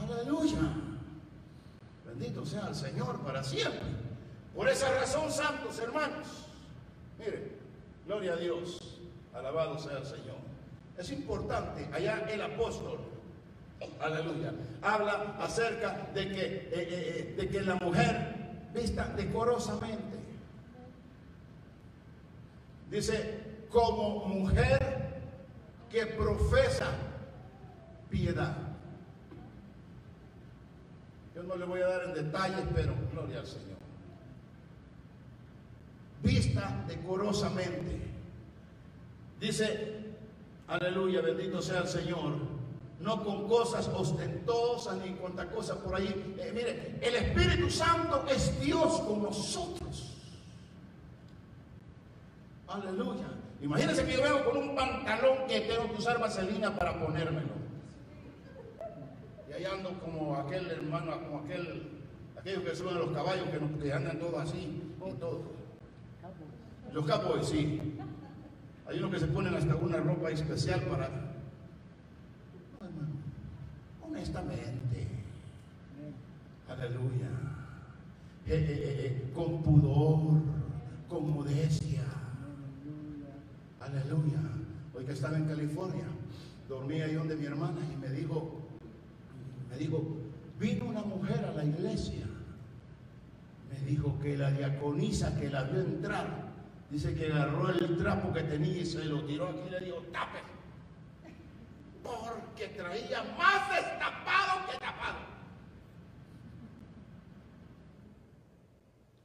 [0.00, 0.60] Aleluya.
[2.06, 3.82] Bendito sea el Señor para siempre.
[4.54, 6.46] Por esa razón, santos hermanos,
[7.18, 7.57] mire,
[8.08, 8.98] gloria a Dios,
[9.34, 10.38] alabado sea el Señor.
[10.96, 12.98] Es importante, allá el apóstol,
[14.00, 18.34] aleluya, habla acerca de que, eh, eh, eh, de que la mujer
[18.74, 20.16] vista decorosamente.
[22.90, 25.20] Dice, como mujer
[25.90, 26.90] que profesa
[28.08, 28.56] piedad.
[31.34, 33.77] Yo no le voy a dar en detalles, pero gloria al Señor.
[36.22, 38.00] Vista decorosamente.
[39.40, 40.14] Dice,
[40.66, 42.34] aleluya, bendito sea el Señor.
[43.00, 46.34] No con cosas ostentosas ni con cosas por ahí.
[46.38, 50.16] Eh, mire, el Espíritu Santo es Dios con nosotros.
[52.66, 53.28] Aleluya.
[53.62, 57.58] Imagínense que yo vengo con un pantalón que tengo que usar vaselina para ponérmelo.
[59.48, 61.88] Y ahí ando como aquel hermano, como aquel,
[62.36, 65.57] aquellos que suben los caballos que, que andan todos así y todo.
[66.92, 67.80] Los capos, sí.
[68.86, 71.08] Hay unos que se ponen hasta una ropa especial para.
[71.08, 73.14] No, hermano,
[74.02, 75.08] honestamente.
[76.68, 77.28] Aleluya.
[78.46, 80.40] Eh, eh, eh, con pudor,
[81.08, 82.04] con modestia.
[83.80, 84.40] Aleluya.
[84.94, 86.04] Hoy que estaba en California,
[86.68, 88.62] dormí ahí donde mi hermana y me dijo,
[89.70, 90.02] me dijo,
[90.58, 92.26] vino una mujer a la iglesia.
[93.70, 96.47] Me dijo que la diaconisa que la vio entrar,
[96.90, 99.98] dice que agarró el trapo que tenía y se lo tiró aquí y le dijo,
[100.12, 100.38] tape.
[102.02, 105.18] Porque traía más destapado que tapado.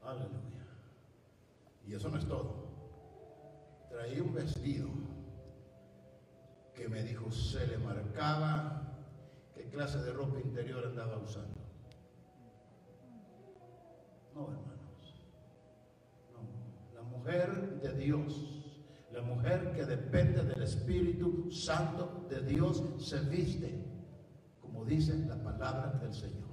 [0.06, 0.66] Aleluya.
[1.88, 2.68] Y eso no es todo.
[3.90, 4.90] Traía un vestido
[6.76, 8.82] que me dijo, se le marcaba
[9.54, 11.62] qué clase de ropa interior andaba usando.
[14.34, 14.73] No, hermanos.
[17.24, 18.66] De Dios,
[19.14, 23.82] la mujer que depende del Espíritu Santo de Dios, se viste,
[24.60, 26.50] como dice la palabra del Señor.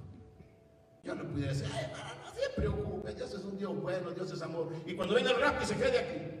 [1.03, 4.31] Yo no pudiera decir, ay, hermano, no se preocupe, Dios es un Dios bueno, Dios
[4.31, 4.73] es amor.
[4.85, 6.37] Y cuando venga el rap, se quede aquí.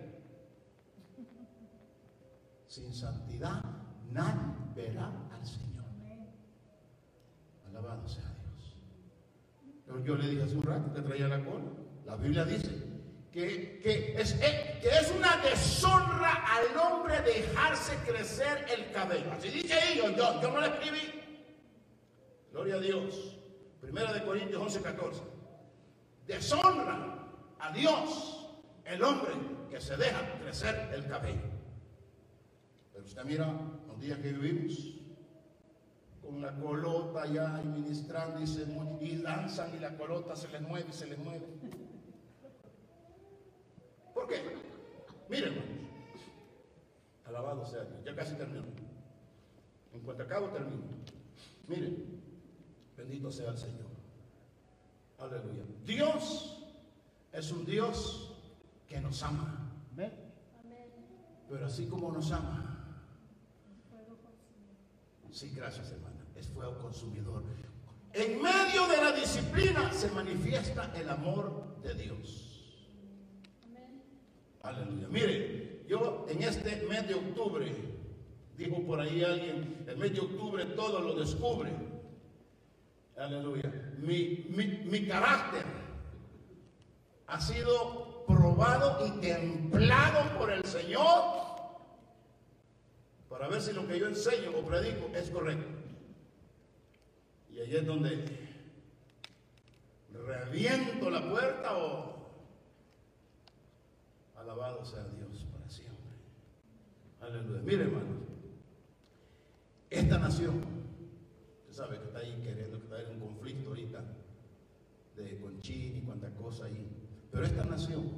[2.67, 3.65] Sin santidad,
[4.11, 5.83] nadie verá al Señor.
[7.67, 10.05] Alabado sea Dios.
[10.05, 11.65] Yo le dije hace un rato que traía la cola.
[12.05, 12.90] La Biblia dice
[13.31, 19.31] que, que es, eh, que es una deshonra al hombre dejarse crecer el cabello.
[19.31, 21.21] Así dice ahí, yo, yo, no lo escribí.
[22.51, 23.37] Gloria a Dios.
[23.79, 25.21] Primera de Corintios 11, 14.
[26.27, 27.27] Deshonra
[27.59, 28.49] a Dios
[28.85, 29.31] el hombre
[29.69, 31.49] que se deja crecer el cabello.
[32.91, 33.47] Pero usted mira
[33.87, 34.97] los días que vivimos,
[36.21, 38.65] con la colota ya y ministrando y, se,
[38.99, 41.47] y lanzan y la colota se les mueve y se les mueve.
[44.31, 44.55] ¿Por qué?
[45.29, 45.81] Miren, hermanos.
[47.25, 48.03] Alabado sea Dios.
[48.05, 48.65] Ya casi termino.
[49.93, 50.83] En cuanto acabo, termino.
[51.67, 52.21] Miren,
[52.97, 53.91] bendito sea el Señor.
[55.19, 55.63] Aleluya.
[55.85, 56.63] Dios
[57.31, 58.35] es un Dios
[58.87, 59.71] que nos ama.
[59.91, 60.11] Amén.
[61.49, 62.77] Pero así como nos ama,
[65.31, 67.43] sí, gracias hermana, es fuego consumidor.
[68.13, 72.50] En medio de la disciplina se manifiesta el amor de Dios.
[74.63, 75.07] Aleluya.
[75.09, 77.71] Mire, yo en este mes de octubre,
[78.57, 81.71] dijo por ahí alguien, el mes de octubre todo lo descubre.
[83.17, 83.71] Aleluya.
[83.97, 85.63] Mi, mi, carácter
[87.27, 91.41] ha sido probado y templado por el Señor
[93.29, 95.67] para ver si lo que yo enseño o predico es correcto.
[97.49, 98.25] Y ahí es donde
[100.13, 102.10] reviento la puerta o
[104.41, 106.11] alabado sea Dios para siempre.
[107.21, 107.61] Aleluya.
[107.61, 108.17] Mire, hermanos,
[109.89, 110.61] esta nación,
[111.69, 114.03] sabe que está ahí queriendo que está en un conflicto ahorita
[115.15, 116.87] de con China y cuánta cosa ahí.
[117.31, 118.09] Pero esta nación,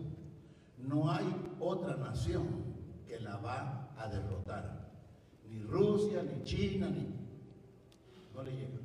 [0.78, 1.26] no hay
[1.60, 2.48] otra nación
[3.08, 4.92] que la va a derrotar.
[5.48, 7.08] Ni Rusia, ni China, ni...
[8.34, 8.80] No le llega.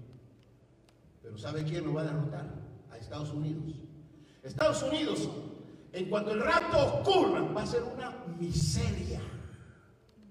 [1.22, 2.46] Pero ¿sabe quién lo va a derrotar?
[2.90, 3.74] A Estados Unidos.
[4.42, 5.28] Estados Unidos,
[5.98, 9.20] en cuanto el rapto ocurra, va a ser una miseria.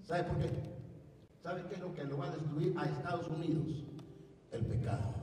[0.05, 0.49] ¿Sabe por qué?
[1.43, 3.83] ¿Sabe qué es lo que lo va a destruir a Estados Unidos?
[4.51, 5.13] El pecado.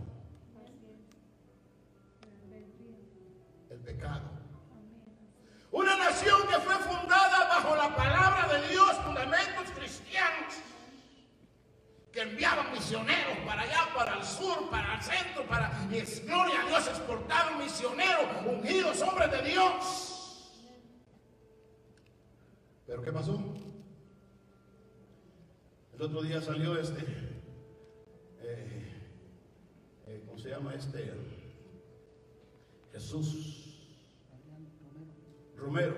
[3.71, 4.21] El pecado.
[5.71, 10.55] Una nación que fue fundada bajo la palabra de Dios, fundamentos cristianos,
[12.13, 16.61] que enviaban misioneros para allá, para el sur, para el centro, para, y es gloria
[16.61, 20.14] a Dios, exportaban misioneros, ungidos hombres de Dios.
[22.87, 23.43] Pero ¿qué pasó?
[25.95, 27.01] El otro día salió este,
[28.41, 28.93] eh,
[30.07, 31.13] eh, ¿cómo se llama este?
[32.93, 33.65] Jesús
[35.57, 35.95] Romero.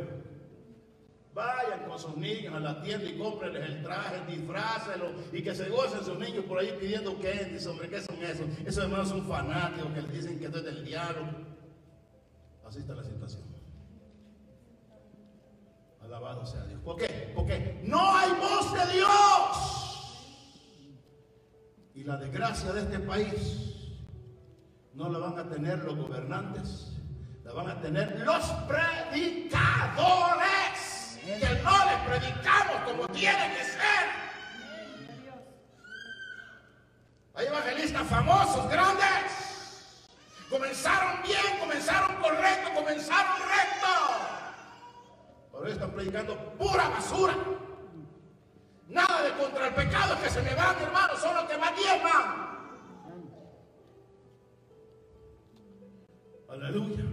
[1.35, 5.69] Vayan con sus niños a la tienda y cómprenles el traje, disfrácenlo y que se
[5.69, 8.47] gocen sus niños por ahí pidiendo dice hombre, ¿qué son esos?
[8.65, 11.27] Esos hermanos son fanáticos que les dicen que esto es del diablo.
[12.65, 13.56] Así está la situación.
[16.17, 16.81] Alabado sea Dios.
[16.83, 17.31] ¿Por qué?
[17.35, 19.11] Porque no hay voz de Dios.
[21.95, 23.99] Y la desgracia de este país
[24.95, 26.97] no la van a tener los gobernantes,
[27.45, 29.61] la van a tener los predicadores.
[31.23, 34.07] Que no les predicamos como tiene que ser.
[37.35, 39.93] Hay evangelistas famosos, grandes.
[40.49, 44.36] Comenzaron bien, comenzaron correcto, comenzaron recto.
[45.69, 47.35] Están predicando pura basura.
[48.89, 52.47] Nada de contra el pecado que se me van, hermano, son los que más diezman.
[56.49, 57.05] Aleluya.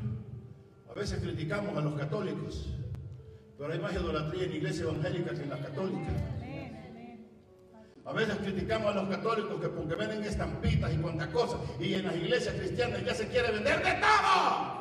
[0.90, 2.70] A veces criticamos a los católicos,
[3.58, 6.14] pero hay más idolatría en iglesias evangélicas que en las católicas.
[8.06, 12.06] A veces criticamos a los católicos que porque venden estampitas y cuantas cosas, y en
[12.06, 14.73] las iglesias cristianas ya se quiere vender de todo.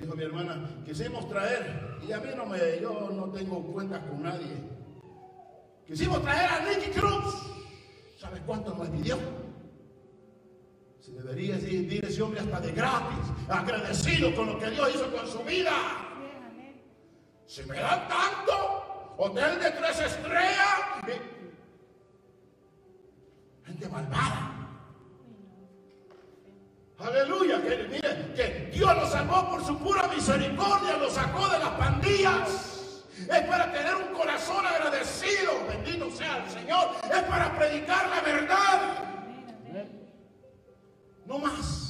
[0.00, 4.22] Dijo mi hermana, quisimos traer, y a mí no me, yo no tengo cuentas con
[4.22, 4.56] nadie.
[5.86, 7.34] Quisimos traer a Nicky Cruz.
[8.18, 9.18] ¿Sabes cuánto nos pidió?
[11.00, 15.26] Se debería decir ese hombre hasta de gratis, agradecido con lo que Dios hizo con
[15.26, 15.72] su vida.
[17.46, 21.20] Si me dan tanto, hotel de tres estrellas.
[23.64, 24.59] Gente malvada.
[27.00, 31.70] Aleluya, que mire, que Dios lo salvó por su pura misericordia, lo sacó de las
[31.70, 33.04] pandillas.
[33.18, 36.90] Es para tener un corazón agradecido, bendito sea el Señor.
[37.04, 38.80] Es para predicar la verdad,
[41.26, 41.80] no más.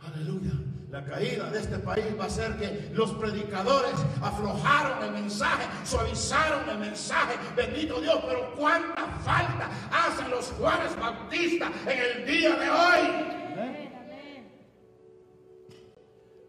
[0.00, 0.52] Aleluya.
[0.90, 6.68] La caída de este país va a ser que los predicadores aflojaron el mensaje, suavizaron
[6.70, 7.34] el mensaje.
[7.56, 13.00] Bendito Dios, pero cuánta falta hacen los Juanes Bautistas en el día de hoy.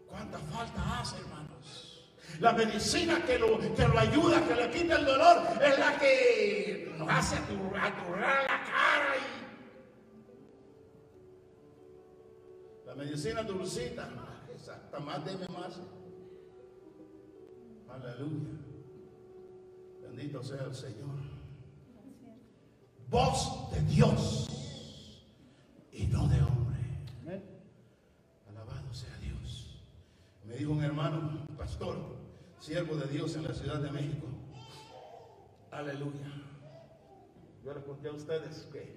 [0.06, 2.06] ¿Cuánta falta hace, hermanos?
[2.38, 6.94] La medicina que lo, que lo ayuda, que le quita el dolor, es la que
[6.96, 9.16] nos hace atur- aturrar la cara.
[9.16, 9.46] Y...
[12.86, 14.08] La medicina dulcita,
[14.56, 15.80] está más deme más.
[17.88, 18.48] Aleluya.
[20.02, 21.18] Bendito sea el Señor.
[23.08, 24.48] Voz de Dios
[25.92, 26.80] y no de hombre.
[27.22, 27.42] Amén.
[28.48, 29.80] Alabado sea Dios.
[30.44, 31.96] Me dijo un hermano, pastor,
[32.58, 34.26] siervo de Dios en la Ciudad de México.
[35.70, 36.32] Aleluya.
[37.64, 38.96] Yo les conté a ustedes que,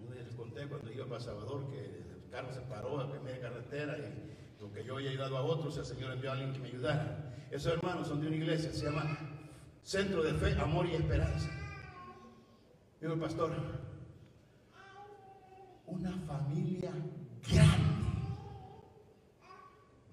[0.00, 3.98] yo les conté cuando iba para Salvador que el carro se paró en media carretera
[3.98, 4.30] y
[4.60, 7.34] lo que yo había ayudado a otros, el Señor envió a alguien que me ayudara.
[7.50, 9.18] Esos hermanos son de una iglesia, se llama
[9.82, 11.50] Centro de Fe, Amor y Esperanza.
[13.00, 13.52] Digo el pastor,
[15.86, 16.92] una familia
[17.50, 17.90] grande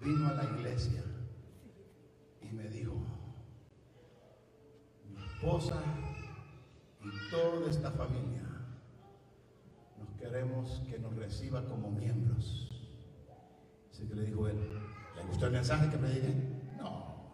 [0.00, 1.02] vino a la iglesia
[2.40, 2.94] y me dijo,
[5.10, 5.82] mi esposa
[7.04, 8.42] y toda esta familia
[9.98, 12.67] nos queremos que nos reciba como miembros.
[13.98, 14.56] Así que le dijo él,
[15.16, 16.32] ¿le gustó el mensaje que prediqué?
[16.78, 17.32] No.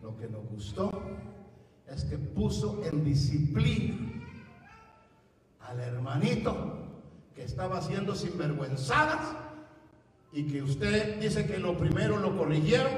[0.00, 0.90] Lo que nos gustó
[1.86, 3.98] es que puso en disciplina
[5.60, 6.78] al hermanito
[7.34, 9.36] que estaba haciendo sinvergüenzadas
[10.32, 12.90] y que usted dice que lo primero lo corrigieron,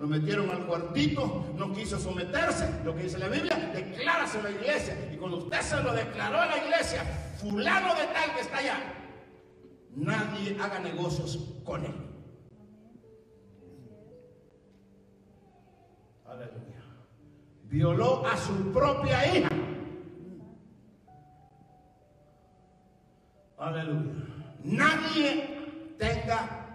[0.00, 4.50] lo metieron al cuartito, no quiso someterse, lo que dice la Biblia, declárase a la
[4.50, 5.10] iglesia.
[5.14, 7.04] Y cuando usted se lo declaró a la iglesia,
[7.40, 8.98] fulano de tal que está allá,
[9.96, 11.94] nadie haga negocios con él.
[16.26, 16.82] Aleluya.
[17.64, 19.48] Violó a su propia hija.
[23.58, 24.24] Aleluya.
[24.62, 26.66] Nadie tenga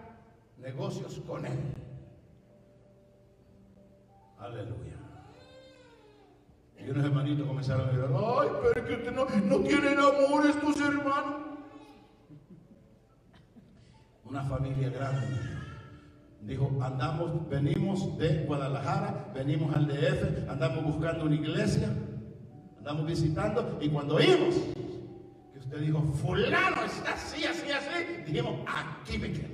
[0.57, 1.59] negocios con él.
[4.39, 4.97] Aleluya.
[6.77, 10.81] Y unos hermanitos comenzaron a decir, ay, pero que usted no, no tienen amores tus
[10.81, 11.52] hermanos.
[14.33, 15.27] Una familia grande.
[16.41, 21.87] Dijo, andamos, venimos de Guadalajara, venimos al DF, andamos buscando una iglesia,
[22.79, 24.55] andamos visitando, y cuando oímos
[25.53, 29.53] que usted dijo, fulano está así, así, así, dijimos, aquí me quedo.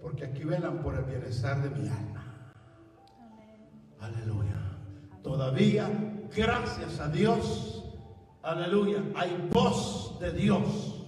[0.00, 2.50] Porque aquí velan por el bienestar de mi alma.
[4.00, 4.56] Aleluya.
[5.22, 5.90] Todavía,
[6.34, 7.84] gracias a Dios,
[8.42, 11.01] aleluya, hay voz de Dios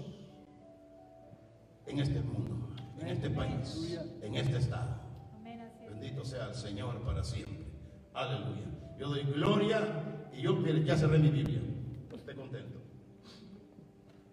[1.87, 2.69] en este mundo,
[3.01, 5.01] en este país, en este estado.
[5.89, 7.65] Bendito sea el Señor para siempre.
[8.15, 8.75] Aleluya.
[8.99, 11.61] Yo doy gloria y yo ya cerré mi Biblia.
[12.13, 12.79] Estoy contento.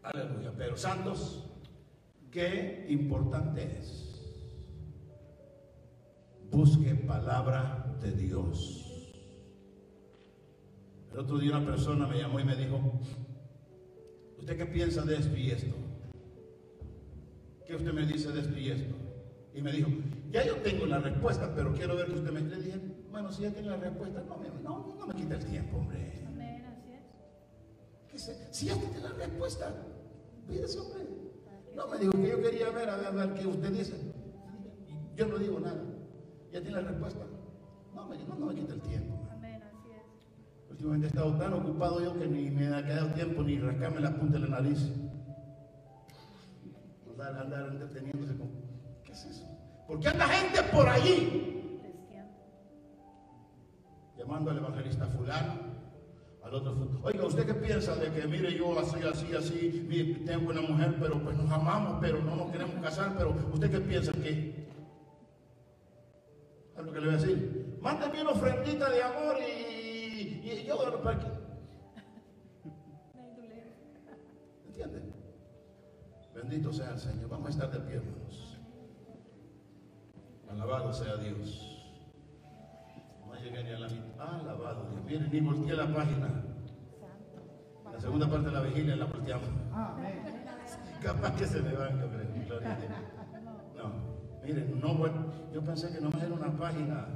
[0.03, 0.53] Aleluya.
[0.57, 1.45] Pero santos,
[2.31, 4.07] qué importante es.
[6.51, 8.87] Busque palabra de Dios.
[11.11, 12.79] El otro día una persona me llamó y me dijo,
[14.37, 15.75] ¿usted qué piensa de esto y esto?
[17.71, 18.93] ¿Qué usted me dice de esto y esto?
[19.53, 19.89] Y me dijo,
[20.29, 22.41] ya yo tengo la respuesta, pero quiero ver que usted me...
[22.41, 22.77] Le dije,
[23.09, 26.21] bueno, si ya tiene la respuesta, no me, no, no me quita el tiempo, hombre.
[26.27, 26.91] Amén, así
[28.29, 28.47] es.
[28.51, 29.73] Si ya tiene la respuesta,
[30.49, 30.99] pídese, hombre.
[31.73, 33.93] No me dijo que yo quería ver, a ver, a ver qué usted dice.
[35.15, 35.81] Yo no digo nada.
[36.51, 37.25] Ya tiene la respuesta.
[37.95, 39.29] No me, no, no me quita el tiempo.
[39.31, 40.71] Amén, así es.
[40.71, 44.13] Últimamente he estado tan ocupado yo que ni me ha quedado tiempo ni rascarme la
[44.13, 44.91] punta de la nariz.
[47.21, 48.49] Andar, andar entreteniéndose con.
[49.03, 49.47] ¿Qué es eso?
[49.87, 51.79] Porque anda gente por allí
[54.17, 55.53] llamando al evangelista fulano,
[56.43, 56.99] al otro fulano.
[57.03, 60.95] Oiga, ¿usted qué piensa de que, mire, yo así, así, así, mire, tengo una mujer,
[60.99, 64.67] pero pues nos amamos, pero no nos queremos casar, pero ¿usted qué piensa que?
[66.73, 67.77] ¿Sabe lo que le voy a decir?
[67.81, 71.27] Mándeme una ofrendita de amor y, y yo para qué.
[74.67, 75.20] ¿Entiende?
[76.33, 77.29] Bendito sea el Señor.
[77.29, 78.59] Vamos a estar de pie, hermanos.
[80.49, 81.67] Alabado sea Dios.
[83.25, 84.39] No llegué ni a la mitad.
[84.39, 85.03] Alabado Dios.
[85.05, 86.43] Miren, ni volteé la página.
[87.91, 89.49] La segunda parte de la vigilia la volteamos.
[91.01, 92.45] Capaz que se me van, creo.
[92.45, 92.77] Gloria.
[93.75, 93.91] No,
[94.43, 97.07] miren, no yo pensé que no era una página.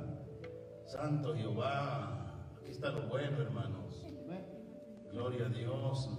[0.85, 2.51] Santo Jehová.
[2.59, 4.05] Aquí está lo bueno, hermanos.
[5.11, 6.09] Gloria a Dios.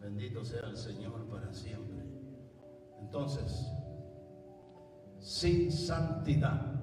[0.00, 2.02] Bendito sea el Señor para siempre.
[3.00, 3.70] Entonces,
[5.18, 6.82] sin santidad,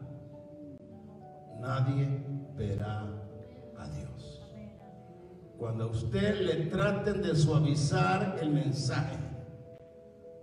[1.60, 2.24] nadie
[2.56, 3.02] verá
[3.78, 4.44] a Dios.
[5.58, 9.18] Cuando a usted le traten de suavizar el mensaje,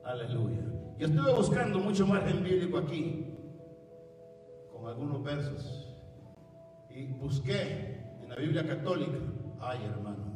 [0.04, 0.64] aleluya.
[0.98, 3.36] Yo estuve buscando mucho margen bíblico aquí,
[4.72, 5.94] con algunos versos,
[6.90, 9.18] y busqué en la Biblia católica,
[9.60, 10.33] ay hermano,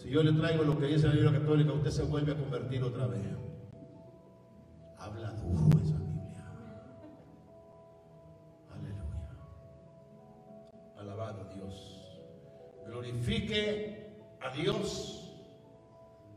[0.00, 2.82] si yo le traigo lo que dice la Biblia católica, usted se vuelve a convertir
[2.82, 3.20] otra vez.
[4.98, 6.46] Habla duro esa Biblia.
[8.72, 9.04] Aleluya.
[10.98, 12.18] Alabado Dios.
[12.86, 15.30] Glorifique a Dios.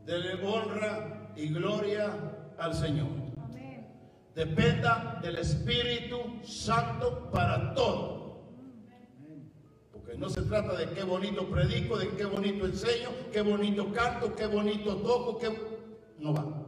[0.04, 2.12] Dele honra y gloria
[2.58, 3.08] al Señor.
[3.42, 3.86] Amén.
[4.34, 8.13] Dependa del Espíritu Santo para todo.
[10.24, 14.46] No se trata de qué bonito predico, de qué bonito enseño, qué bonito canto, qué
[14.46, 15.50] bonito toco, qué...
[16.18, 16.66] No va.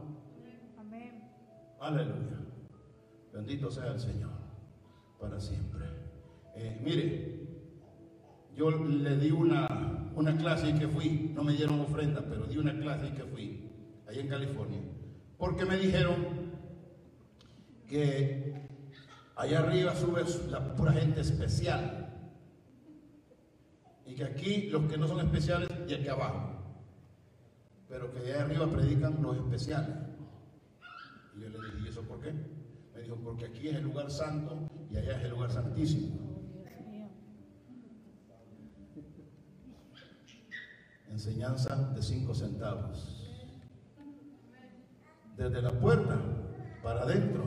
[0.77, 1.23] Amén.
[1.79, 2.37] Aleluya.
[3.33, 4.29] Bendito sea el Señor
[5.19, 5.85] para siempre.
[6.55, 7.47] Eh, mire,
[8.55, 12.59] yo le di una, una clase y que fui, no me dieron ofrenda, pero di
[12.59, 13.71] una clase y que fui,
[14.07, 14.81] allá en California,
[15.39, 16.15] porque me dijeron
[17.87, 18.53] que
[19.35, 20.21] allá arriba sube
[20.51, 22.06] la pura gente especial
[24.07, 26.49] y que aquí los que no son especiales y aquí abajo,
[27.89, 29.95] pero que allá arriba predican los especiales.
[31.35, 32.31] Y yo le dije, ¿y eso por qué?
[32.95, 36.15] Me dijo, porque aquí es el lugar santo y allá es el lugar santísimo.
[41.11, 43.13] Enseñanza de cinco centavos.
[45.35, 46.17] Desde la puerta
[46.81, 47.43] para adentro,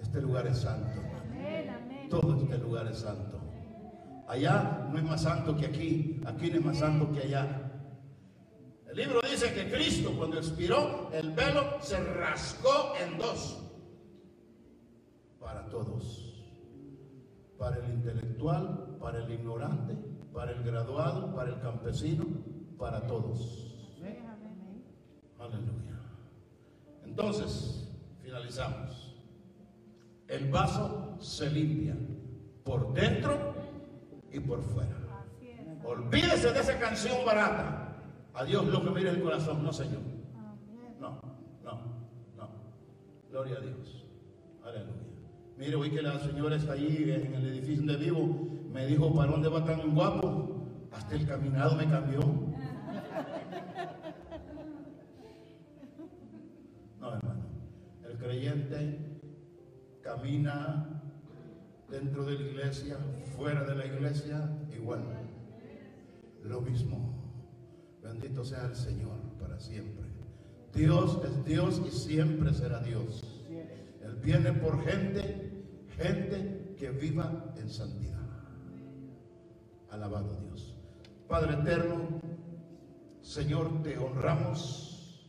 [0.00, 1.00] este lugar es santo.
[2.08, 3.39] Todo este lugar es santo.
[4.30, 7.68] Allá no es más santo que aquí, aquí no es más santo que allá.
[8.88, 13.60] El libro dice que Cristo cuando expiró, el velo se rasgó en dos.
[15.40, 16.44] Para todos.
[17.58, 19.96] Para el intelectual, para el ignorante,
[20.32, 22.24] para el graduado, para el campesino,
[22.78, 23.74] para todos.
[25.40, 26.00] Aleluya.
[27.04, 27.90] Entonces,
[28.22, 29.12] finalizamos.
[30.28, 31.96] El vaso se limpia
[32.62, 33.59] por dentro
[34.32, 34.96] y por fuera.
[35.84, 37.96] Olvídese de esa canción barata.
[38.34, 40.02] A Dios lo que mira el corazón, no Señor.
[41.00, 41.20] No,
[41.64, 41.72] no,
[42.36, 42.48] no.
[43.28, 44.06] Gloria a Dios.
[44.64, 45.00] Aleluya.
[45.56, 49.32] Mire, hoy que la señora está ahí en el edificio donde vivo, me dijo, ¿para
[49.32, 50.66] dónde va tan guapo?
[50.92, 52.20] Hasta el caminado me cambió.
[57.00, 57.44] No, hermano.
[58.08, 58.98] El creyente
[60.02, 60.99] camina
[61.90, 62.96] dentro de la iglesia,
[63.36, 65.02] fuera de la iglesia, igual.
[66.44, 67.18] Lo mismo.
[68.02, 70.06] Bendito sea el Señor para siempre.
[70.72, 73.24] Dios es Dios y siempre será Dios.
[74.02, 75.64] Él viene por gente,
[75.96, 78.18] gente que viva en santidad.
[79.90, 80.74] Alabado Dios.
[81.28, 82.20] Padre eterno,
[83.20, 85.28] Señor, te honramos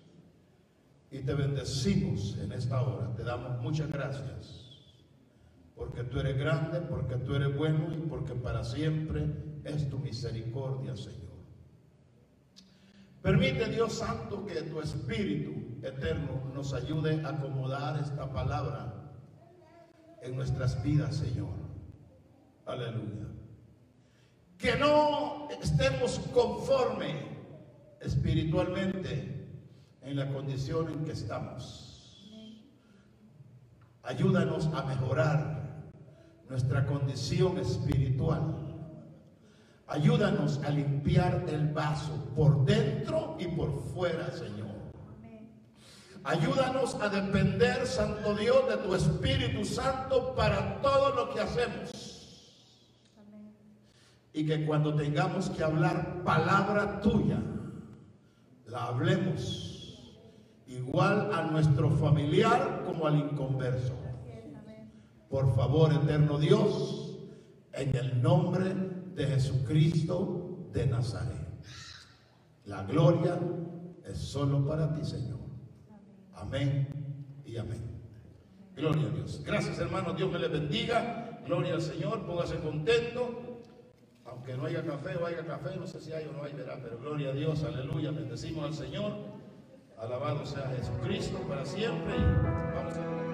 [1.09, 3.13] y te bendecimos en esta hora.
[3.15, 4.60] Te damos muchas gracias.
[5.81, 9.25] Porque tú eres grande, porque tú eres bueno y porque para siempre
[9.63, 11.31] es tu misericordia, Señor.
[13.23, 19.11] Permite, Dios Santo, que tu Espíritu eterno nos ayude a acomodar esta palabra
[20.21, 21.55] en nuestras vidas, Señor.
[22.67, 23.29] Aleluya.
[24.59, 27.25] Que no estemos conforme
[28.01, 29.47] espiritualmente
[30.03, 31.87] en la condición en que estamos.
[34.03, 35.60] Ayúdanos a mejorar
[36.51, 38.41] nuestra condición espiritual.
[39.87, 44.67] Ayúdanos a limpiar el vaso por dentro y por fuera, Señor.
[46.25, 52.59] Ayúdanos a depender, Santo Dios, de tu Espíritu Santo para todo lo que hacemos.
[54.33, 57.39] Y que cuando tengamos que hablar palabra tuya,
[58.65, 59.97] la hablemos
[60.67, 64.00] igual a nuestro familiar como al inconverso.
[65.31, 67.17] Por favor, eterno Dios,
[67.71, 68.75] en el nombre
[69.15, 71.47] de Jesucristo de Nazaret.
[72.65, 73.39] La gloria
[74.05, 75.39] es solo para ti, Señor.
[76.33, 77.81] Amén y amén.
[78.75, 79.41] Gloria a Dios.
[79.45, 80.17] Gracias, hermanos.
[80.17, 81.41] Dios me les bendiga.
[81.45, 82.25] Gloria al Señor.
[82.25, 83.61] Póngase contento.
[84.25, 86.79] Aunque no haya café o haya café, no sé si hay o no hay, verá,
[86.81, 88.11] pero gloria a Dios, aleluya.
[88.11, 89.13] Bendecimos al Señor.
[89.97, 92.15] Alabado sea Jesucristo para siempre.
[92.75, 93.30] Vamos a